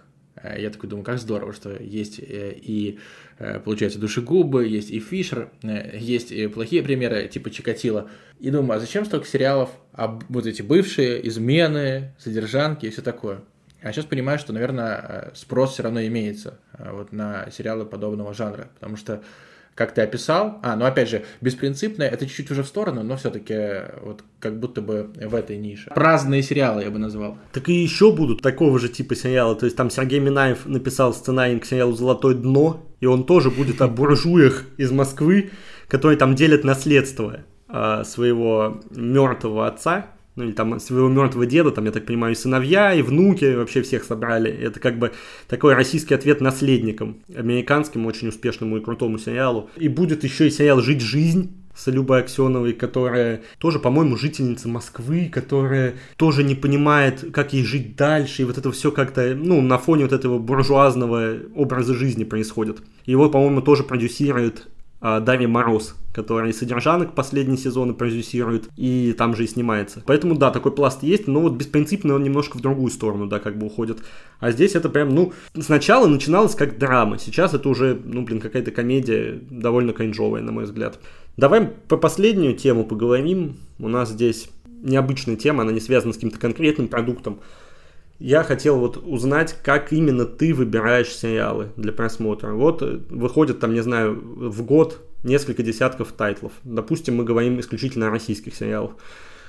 Я 0.56 0.70
такой 0.70 0.88
думаю, 0.88 1.04
как 1.04 1.18
здорово, 1.18 1.52
что 1.52 1.70
есть 1.82 2.20
и, 2.20 2.98
получается, 3.64 3.98
душегубы, 3.98 4.66
есть 4.66 4.90
и 4.90 5.00
Фишер, 5.00 5.50
есть 5.62 6.32
и 6.32 6.46
плохие 6.46 6.82
примеры, 6.82 7.28
типа 7.28 7.50
Чикатило. 7.50 8.10
И 8.38 8.50
думаю, 8.50 8.76
а 8.76 8.80
зачем 8.80 9.04
столько 9.04 9.26
сериалов, 9.26 9.70
а 9.92 10.18
вот 10.28 10.46
эти 10.46 10.62
бывшие, 10.62 11.26
измены, 11.26 12.14
содержанки 12.18 12.86
и 12.86 12.90
все 12.90 13.02
такое? 13.02 13.40
А 13.80 13.92
сейчас 13.92 14.06
понимаю, 14.06 14.38
что, 14.38 14.52
наверное, 14.52 14.96
э, 14.96 15.30
спрос 15.34 15.74
все 15.74 15.84
равно 15.84 16.02
имеется 16.02 16.58
э, 16.76 16.90
вот 16.92 17.12
на 17.12 17.48
сериалы 17.50 17.84
подобного 17.86 18.34
жанра, 18.34 18.68
потому 18.74 18.96
что 18.96 19.22
как 19.78 19.92
ты 19.92 20.02
описал, 20.02 20.58
а, 20.64 20.74
ну 20.74 20.86
опять 20.86 21.08
же, 21.08 21.24
беспринципное, 21.40 22.08
это 22.08 22.26
чуть-чуть 22.26 22.50
уже 22.50 22.64
в 22.64 22.66
сторону, 22.66 23.04
но 23.04 23.16
все-таки 23.16 23.54
вот 24.02 24.24
как 24.40 24.58
будто 24.58 24.82
бы 24.82 25.12
в 25.14 25.36
этой 25.36 25.56
нише. 25.56 25.92
Праздные 25.94 26.42
сериалы 26.42 26.82
я 26.82 26.90
бы 26.90 26.98
назвал. 26.98 27.38
Так 27.52 27.68
и 27.68 27.74
еще 27.74 28.10
будут 28.10 28.42
такого 28.42 28.80
же 28.80 28.88
типа 28.88 29.14
сериала, 29.14 29.54
то 29.54 29.66
есть 29.66 29.76
там 29.76 29.88
Сергей 29.88 30.18
Минаев 30.18 30.66
написал 30.66 31.14
сценарий 31.14 31.60
к 31.60 31.64
сериалу 31.64 31.92
«Золотое 31.92 32.34
дно», 32.34 32.84
и 32.98 33.06
он 33.06 33.24
тоже 33.24 33.52
будет 33.52 33.80
о 33.80 33.86
буржуях 33.86 34.64
из 34.78 34.90
Москвы, 34.90 35.52
которые 35.86 36.18
там 36.18 36.34
делят 36.34 36.64
наследство 36.64 37.44
своего 37.68 38.80
мертвого 38.90 39.68
отца, 39.68 40.06
ну 40.38 40.44
или 40.44 40.52
там 40.52 40.78
своего 40.78 41.08
мертвого 41.08 41.46
деда, 41.46 41.72
там, 41.72 41.84
я 41.84 41.90
так 41.90 42.06
понимаю, 42.06 42.32
и 42.32 42.36
сыновья, 42.36 42.94
и 42.94 43.02
внуки 43.02 43.56
вообще 43.56 43.82
всех 43.82 44.04
собрали. 44.04 44.50
Это 44.50 44.78
как 44.78 44.98
бы 44.98 45.12
такой 45.48 45.74
российский 45.74 46.14
ответ 46.14 46.40
наследникам, 46.40 47.18
американским 47.34 48.06
очень 48.06 48.28
успешному 48.28 48.78
и 48.78 48.80
крутому 48.80 49.18
сериалу. 49.18 49.68
И 49.76 49.88
будет 49.88 50.22
еще 50.22 50.46
и 50.46 50.50
сериал 50.50 50.80
«Жить 50.80 51.02
жизнь», 51.02 51.54
с 51.74 51.86
Любой 51.86 52.22
Аксеновой, 52.22 52.72
которая 52.72 53.42
тоже, 53.58 53.78
по-моему, 53.78 54.16
жительница 54.16 54.68
Москвы, 54.68 55.30
которая 55.32 55.94
тоже 56.16 56.42
не 56.42 56.56
понимает, 56.56 57.26
как 57.32 57.52
ей 57.52 57.64
жить 57.64 57.94
дальше, 57.94 58.42
и 58.42 58.44
вот 58.44 58.58
это 58.58 58.72
все 58.72 58.90
как-то, 58.90 59.32
ну, 59.36 59.60
на 59.60 59.78
фоне 59.78 60.02
вот 60.02 60.12
этого 60.12 60.40
буржуазного 60.40 61.36
образа 61.54 61.94
жизни 61.94 62.24
происходит. 62.24 62.78
Его, 63.06 63.30
по-моему, 63.30 63.62
тоже 63.62 63.84
продюсирует 63.84 64.66
Дарья 65.00 65.46
Мороз, 65.46 65.94
которая 66.12 66.50
и 66.50 66.52
«Содержанок» 66.52 67.14
последние 67.14 67.56
сезоны 67.56 67.94
продюсирует, 67.94 68.68
и 68.76 69.14
там 69.16 69.36
же 69.36 69.44
и 69.44 69.46
снимается. 69.46 70.02
Поэтому, 70.04 70.34
да, 70.34 70.50
такой 70.50 70.72
пласт 70.72 71.04
есть, 71.04 71.28
но 71.28 71.40
вот 71.40 71.52
беспринципно 71.52 72.14
он 72.14 72.24
немножко 72.24 72.58
в 72.58 72.60
другую 72.60 72.90
сторону, 72.90 73.26
да, 73.26 73.38
как 73.38 73.56
бы 73.58 73.66
уходит. 73.66 73.98
А 74.40 74.50
здесь 74.50 74.74
это 74.74 74.88
прям, 74.88 75.14
ну, 75.14 75.32
сначала 75.58 76.08
начиналось 76.08 76.56
как 76.56 76.78
драма, 76.78 77.18
сейчас 77.18 77.54
это 77.54 77.68
уже, 77.68 78.00
ну, 78.04 78.22
блин, 78.22 78.40
какая-то 78.40 78.72
комедия 78.72 79.38
довольно 79.48 79.92
кринжовая, 79.92 80.42
на 80.42 80.50
мой 80.50 80.64
взгляд. 80.64 80.98
Давай 81.36 81.66
по 81.66 81.96
последнюю 81.96 82.56
тему 82.56 82.84
поговорим. 82.84 83.56
У 83.78 83.86
нас 83.86 84.10
здесь 84.10 84.48
необычная 84.66 85.36
тема, 85.36 85.62
она 85.62 85.70
не 85.70 85.80
связана 85.80 86.12
с 86.12 86.16
каким-то 86.16 86.40
конкретным 86.40 86.88
продуктом. 86.88 87.38
Я 88.18 88.42
хотел 88.42 88.78
вот 88.78 88.96
узнать, 88.96 89.56
как 89.62 89.92
именно 89.92 90.24
ты 90.24 90.52
выбираешь 90.52 91.08
сериалы 91.08 91.70
для 91.76 91.92
просмотра. 91.92 92.52
Вот 92.52 92.82
э, 92.82 93.00
выходит 93.10 93.60
там, 93.60 93.74
не 93.74 93.80
знаю, 93.80 94.20
в 94.20 94.64
год 94.64 95.00
несколько 95.22 95.62
десятков 95.62 96.12
тайтлов. 96.12 96.52
Допустим, 96.64 97.16
мы 97.16 97.24
говорим 97.24 97.60
исключительно 97.60 98.08
о 98.08 98.10
российских 98.10 98.56
сериалах. 98.56 98.92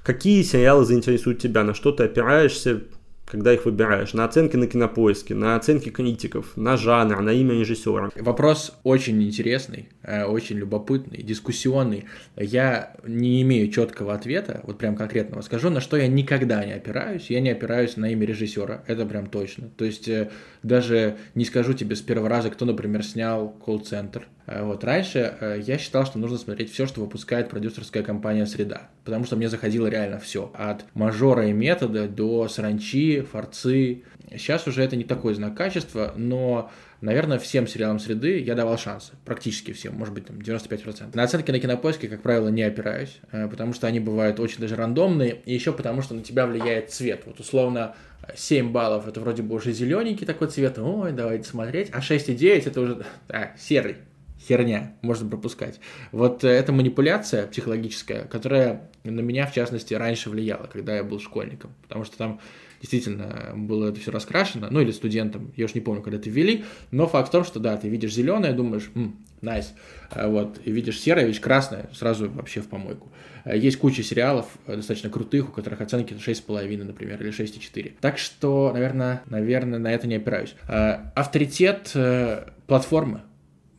Какие 0.03 0.43
сериалы 0.43 0.85
заинтересуют 0.85 1.39
тебя, 1.39 1.63
на 1.63 1.73
что 1.73 1.91
ты 1.91 2.03
опираешься, 2.03 2.83
когда 3.29 3.53
их 3.53 3.65
выбираешь? 3.65 4.13
На 4.13 4.25
оценки 4.25 4.55
на 4.55 4.67
кинопоиске, 4.67 5.35
на 5.35 5.55
оценки 5.55 5.89
критиков, 5.89 6.57
на 6.57 6.77
жанр, 6.77 7.21
на 7.21 7.29
имя 7.29 7.53
режиссера? 7.53 8.09
Вопрос 8.15 8.73
очень 8.83 9.21
интересный, 9.23 9.89
э, 10.03 10.23
очень 10.23 10.57
любопытный, 10.57 11.21
дискуссионный. 11.21 12.05
Я 12.35 12.95
не 13.05 13.41
имею 13.43 13.69
четкого 13.71 14.13
ответа, 14.13 14.61
вот 14.63 14.77
прям 14.77 14.95
конкретного 14.95 15.41
скажу, 15.41 15.69
на 15.69 15.79
что 15.79 15.97
я 15.97 16.07
никогда 16.07 16.65
не 16.65 16.73
опираюсь. 16.73 17.29
Я 17.29 17.39
не 17.39 17.51
опираюсь 17.51 17.97
на 17.97 18.11
имя 18.11 18.25
режиссера, 18.25 18.83
это 18.87 19.05
прям 19.05 19.27
точно. 19.27 19.69
То 19.77 19.85
есть 19.85 20.07
э, 20.07 20.31
даже 20.63 21.17
не 21.35 21.45
скажу 21.45 21.73
тебе 21.73 21.95
с 21.95 22.01
первого 22.01 22.29
раза, 22.29 22.49
кто, 22.49 22.65
например, 22.65 23.03
снял 23.03 23.49
колл-центр. 23.49 24.27
Э, 24.47 24.63
вот 24.63 24.83
раньше 24.83 25.61
я 25.65 25.77
считал, 25.77 26.05
что 26.05 26.17
нужно 26.17 26.37
смотреть 26.37 26.71
все, 26.71 26.87
что 26.87 27.01
выпускает 27.01 27.49
продюсерская 27.49 28.01
компания 28.01 28.45
«Среда», 28.47 28.89
потому 29.05 29.25
что 29.25 29.35
мне 29.35 29.49
заходило 29.49 29.87
реально 29.87 30.19
все. 30.19 30.51
От 30.55 30.85
мажора 30.95 31.47
и 31.47 31.53
метода 31.53 32.07
до 32.07 32.47
саранчи, 32.47 33.18
форцы. 33.23 34.03
Сейчас 34.31 34.67
уже 34.67 34.83
это 34.83 34.95
не 34.95 35.03
такой 35.03 35.33
знак 35.33 35.55
качества, 35.55 36.13
но, 36.15 36.71
наверное, 37.01 37.39
всем 37.39 37.67
сериалам 37.67 37.99
среды 37.99 38.39
я 38.39 38.55
давал 38.55 38.77
шансы. 38.77 39.13
Практически 39.25 39.71
всем, 39.73 39.95
может 39.95 40.13
быть, 40.13 40.25
там 40.25 40.37
95%. 40.37 41.15
На 41.15 41.23
оценки 41.23 41.51
на 41.51 41.59
кинопоиске, 41.59 42.07
как 42.07 42.21
правило, 42.21 42.49
не 42.49 42.63
опираюсь, 42.63 43.19
э, 43.31 43.47
потому 43.47 43.73
что 43.73 43.87
они 43.87 43.99
бывают 43.99 44.39
очень 44.39 44.59
даже 44.59 44.75
рандомные, 44.75 45.41
и 45.45 45.53
еще 45.53 45.73
потому 45.73 46.01
что 46.01 46.13
на 46.13 46.21
тебя 46.21 46.45
влияет 46.45 46.91
цвет. 46.91 47.23
Вот 47.25 47.39
условно 47.39 47.95
7 48.35 48.71
баллов 48.71 49.07
это 49.07 49.19
вроде 49.19 49.41
бы 49.41 49.55
уже 49.55 49.71
зелененький 49.71 50.25
такой 50.25 50.49
цвет, 50.49 50.77
ой, 50.77 51.11
давайте 51.11 51.47
смотреть, 51.47 51.89
а 51.91 51.99
6,9 51.99 52.67
это 52.67 52.81
уже 52.81 53.05
а, 53.29 53.51
серый, 53.57 53.97
херня, 54.47 54.93
можно 55.01 55.29
пропускать. 55.29 55.79
Вот 56.11 56.43
э, 56.43 56.49
эта 56.49 56.71
манипуляция 56.71 57.47
психологическая, 57.47 58.25
которая 58.25 58.89
на 59.03 59.21
меня, 59.21 59.45
в 59.45 59.53
частности, 59.53 59.93
раньше 59.93 60.29
влияла, 60.29 60.67
когда 60.67 60.95
я 60.95 61.03
был 61.03 61.19
школьником, 61.19 61.73
потому 61.83 62.05
что 62.05 62.17
там 62.17 62.39
действительно 62.79 63.53
было 63.55 63.89
это 63.89 63.99
все 63.99 64.11
раскрашено, 64.11 64.67
ну 64.71 64.81
или 64.81 64.91
студентам, 64.91 65.51
я 65.55 65.65
уж 65.65 65.75
не 65.75 65.81
помню, 65.81 66.01
когда 66.01 66.17
это 66.17 66.29
ввели, 66.29 66.63
но 66.91 67.07
факт 67.07 67.29
в 67.29 67.31
том, 67.31 67.43
что 67.43 67.59
да, 67.59 67.77
ты 67.77 67.89
видишь 67.89 68.13
зеленое, 68.13 68.53
думаешь, 68.53 68.89
найс, 69.41 69.73
nice. 70.11 70.29
вот, 70.29 70.59
и 70.65 70.71
видишь 70.71 70.99
серое, 70.99 71.25
видишь 71.25 71.39
красное, 71.39 71.89
сразу 71.93 72.29
вообще 72.29 72.61
в 72.61 72.67
помойку. 72.67 73.11
Э, 73.45 73.57
есть 73.57 73.77
куча 73.77 74.03
сериалов 74.03 74.45
э, 74.67 74.75
достаточно 74.75 75.09
крутых, 75.09 75.49
у 75.49 75.51
которых 75.51 75.81
оценки 75.81 76.13
6,5, 76.13 76.83
например, 76.83 77.21
или 77.21 77.31
6,4. 77.31 77.93
Так 78.01 78.17
что, 78.17 78.71
наверное, 78.73 79.23
наверное, 79.27 79.79
на 79.79 79.91
это 79.91 80.07
не 80.07 80.15
опираюсь. 80.15 80.55
Э, 80.67 81.11
авторитет 81.15 81.93
платформы. 82.67 83.21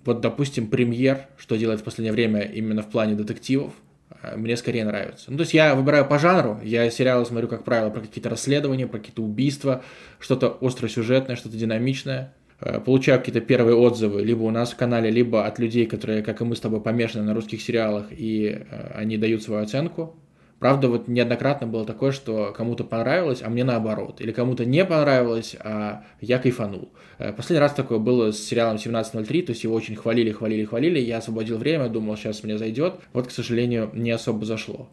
Вот, 0.05 0.23
допустим, 0.23 0.69
премьер, 0.69 1.27
что 1.37 1.57
делает 1.57 1.81
в 1.81 1.85
последнее 1.85 2.13
время 2.13 2.41
именно 2.41 2.83
в 2.83 2.89
плане 2.91 3.15
детективов, 3.15 3.75
Э, 3.75 3.90
мне 4.37 4.57
скорее 4.57 4.85
нравится. 4.85 5.31
Ну, 5.31 5.37
то 5.37 5.43
есть 5.43 5.55
я 5.55 5.75
выбираю 5.75 6.07
по 6.07 6.19
жанру, 6.19 6.61
я 6.63 6.91
сериалы 6.91 7.25
смотрю, 7.25 7.49
как 7.49 7.65
правило, 7.65 7.91
про 7.91 8.01
какие-то 8.01 8.29
расследования, 8.29 8.87
про 8.87 8.99
какие-то 8.99 9.23
убийства, 9.23 9.83
что-то 10.19 10.59
остросюжетное, 10.61 11.37
что-то 11.37 11.57
динамичное. 11.57 12.35
Э, 12.61 12.81
получаю 12.81 13.19
какие-то 13.19 13.41
первые 13.41 13.77
отзывы 13.77 14.23
либо 14.23 14.43
у 14.43 14.51
нас 14.51 14.73
в 14.73 14.77
канале, 14.77 15.11
либо 15.11 15.47
от 15.47 15.59
людей, 15.59 15.87
которые, 15.87 16.23
как 16.23 16.41
и 16.41 16.45
мы 16.45 16.57
с 16.57 16.61
тобой, 16.61 16.81
помешаны 16.81 17.25
на 17.25 17.35
русских 17.35 17.63
сериалах, 17.63 18.07
и 18.11 18.59
э, 18.71 18.93
они 18.95 19.17
дают 19.17 19.43
свою 19.43 19.63
оценку. 19.63 20.17
Правда, 20.61 20.89
вот 20.89 21.09
неоднократно 21.09 21.67
было 21.67 21.87
такое, 21.87 22.13
что 22.13 22.53
кому-то 22.55 22.85
понравилось, 22.85 23.41
а 23.43 23.49
мне 23.49 23.65
наоборот. 23.65 24.21
Или 24.21 24.31
кому-то 24.31 24.67
не 24.67 24.85
понравилось, 24.85 25.57
а 25.59 26.05
я 26.21 26.39
кайфанул. 26.39 26.91
Э, 27.19 27.33
последний 27.33 27.61
раз 27.61 27.73
такое 27.73 27.99
было 27.99 28.31
с 28.31 28.39
сериалом 28.39 28.77
17.03, 28.77 29.43
то 29.43 29.53
есть 29.53 29.65
его 29.65 29.75
очень 29.75 29.97
хвалили, 29.97 30.33
хвалили, 30.33 30.67
хвалили. 30.67 31.01
Я 31.01 31.19
освободил 31.19 31.57
время, 31.57 31.89
думал, 31.89 32.17
сейчас 32.19 32.45
мне 32.45 32.59
зайдет. 32.59 32.97
Вот, 33.15 33.27
к 33.27 33.31
сожалению, 33.31 33.91
не 33.95 34.11
особо 34.11 34.45
зашло. 34.45 34.91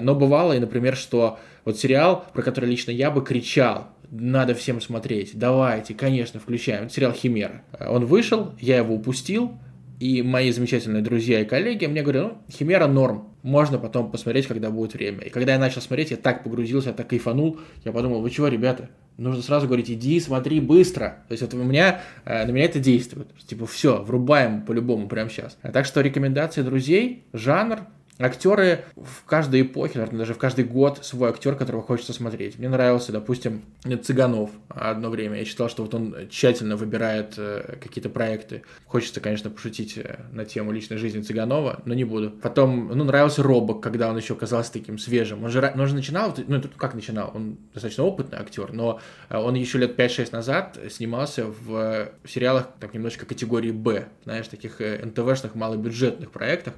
Но 0.00 0.14
бывало, 0.14 0.54
и, 0.54 0.58
например, 0.58 0.96
что 0.96 1.38
вот 1.66 1.78
сериал, 1.78 2.24
про 2.32 2.40
который 2.40 2.70
лично 2.70 2.90
я 2.90 3.10
бы 3.10 3.22
кричал, 3.22 3.88
надо 4.10 4.54
всем 4.54 4.80
смотреть, 4.80 5.32
давайте, 5.34 5.92
конечно, 5.92 6.40
включаем. 6.40 6.84
Это 6.84 6.94
сериал 6.94 7.12
«Химера». 7.12 7.62
Он 7.78 8.06
вышел, 8.06 8.54
я 8.58 8.78
его 8.78 8.94
упустил, 8.94 9.58
и 10.00 10.22
мои 10.22 10.50
замечательные 10.50 11.02
друзья 11.02 11.40
и 11.40 11.44
коллеги 11.44 11.86
мне 11.86 12.02
говорят, 12.02 12.32
ну, 12.32 12.38
Химера 12.52 12.86
норм, 12.86 13.34
можно 13.42 13.78
потом 13.78 14.10
посмотреть, 14.10 14.46
когда 14.46 14.70
будет 14.70 14.94
время. 14.94 15.20
И 15.20 15.30
когда 15.30 15.52
я 15.52 15.58
начал 15.58 15.80
смотреть, 15.80 16.10
я 16.10 16.16
так 16.16 16.42
погрузился, 16.42 16.88
я 16.88 16.94
так 16.94 17.08
кайфанул, 17.08 17.60
я 17.84 17.92
подумал, 17.92 18.20
вы 18.20 18.30
чего, 18.30 18.48
ребята, 18.48 18.90
нужно 19.16 19.42
сразу 19.42 19.66
говорить, 19.66 19.90
иди, 19.90 20.18
смотри 20.20 20.60
быстро. 20.60 21.22
То 21.28 21.32
есть 21.32 21.42
это 21.42 21.56
у 21.56 21.62
меня, 21.62 22.02
э, 22.24 22.44
на 22.46 22.50
меня 22.50 22.64
это 22.64 22.80
действует. 22.80 23.28
Типа, 23.46 23.66
все, 23.66 24.02
врубаем 24.02 24.62
по-любому 24.62 25.08
прямо 25.08 25.30
сейчас. 25.30 25.56
Так 25.62 25.86
что 25.86 26.00
рекомендации 26.00 26.62
друзей, 26.62 27.24
жанр, 27.32 27.80
Актеры 28.18 28.84
в 28.94 29.24
каждой 29.24 29.62
эпохе, 29.62 29.98
наверное, 29.98 30.20
даже 30.20 30.34
в 30.34 30.38
каждый 30.38 30.64
год 30.64 31.04
свой 31.04 31.30
актер, 31.30 31.56
которого 31.56 31.82
хочется 31.82 32.12
смотреть. 32.12 32.58
Мне 32.60 32.68
нравился, 32.68 33.10
допустим, 33.10 33.62
Цыганов 34.04 34.50
одно 34.68 35.10
время. 35.10 35.38
Я 35.38 35.44
считал, 35.44 35.68
что 35.68 35.82
вот 35.82 35.94
он 35.94 36.28
тщательно 36.30 36.76
выбирает 36.76 37.34
э, 37.38 37.76
какие-то 37.82 38.08
проекты. 38.08 38.62
Хочется, 38.86 39.20
конечно, 39.20 39.50
пошутить 39.50 39.98
э, 39.98 40.20
на 40.30 40.44
тему 40.44 40.70
личной 40.70 40.98
жизни 40.98 41.22
Цыганова, 41.22 41.82
но 41.86 41.94
не 41.94 42.04
буду. 42.04 42.30
Потом, 42.30 42.86
ну, 42.94 43.02
нравился 43.02 43.42
Робок, 43.42 43.82
когда 43.82 44.08
он 44.08 44.16
еще 44.16 44.36
казался 44.36 44.72
таким 44.72 44.96
свежим. 44.96 45.42
Он 45.42 45.50
же, 45.50 45.72
он 45.74 45.86
же 45.88 45.94
начинал, 45.96 46.32
ну, 46.46 46.62
как 46.76 46.94
начинал, 46.94 47.32
он 47.34 47.58
достаточно 47.72 48.04
опытный 48.04 48.38
актер, 48.38 48.72
но 48.72 49.00
э, 49.28 49.36
он 49.36 49.56
еще 49.56 49.78
лет 49.78 49.98
5-6 49.98 50.28
назад 50.30 50.78
снимался 50.88 51.46
в 51.46 52.10
сериалах, 52.24 52.68
так, 52.78 52.94
немножечко 52.94 53.26
категории 53.26 53.72
«Б», 53.72 54.06
знаешь, 54.22 54.46
таких 54.46 54.78
НТВшных 54.78 55.56
малобюджетных 55.56 56.30
проектах 56.30 56.74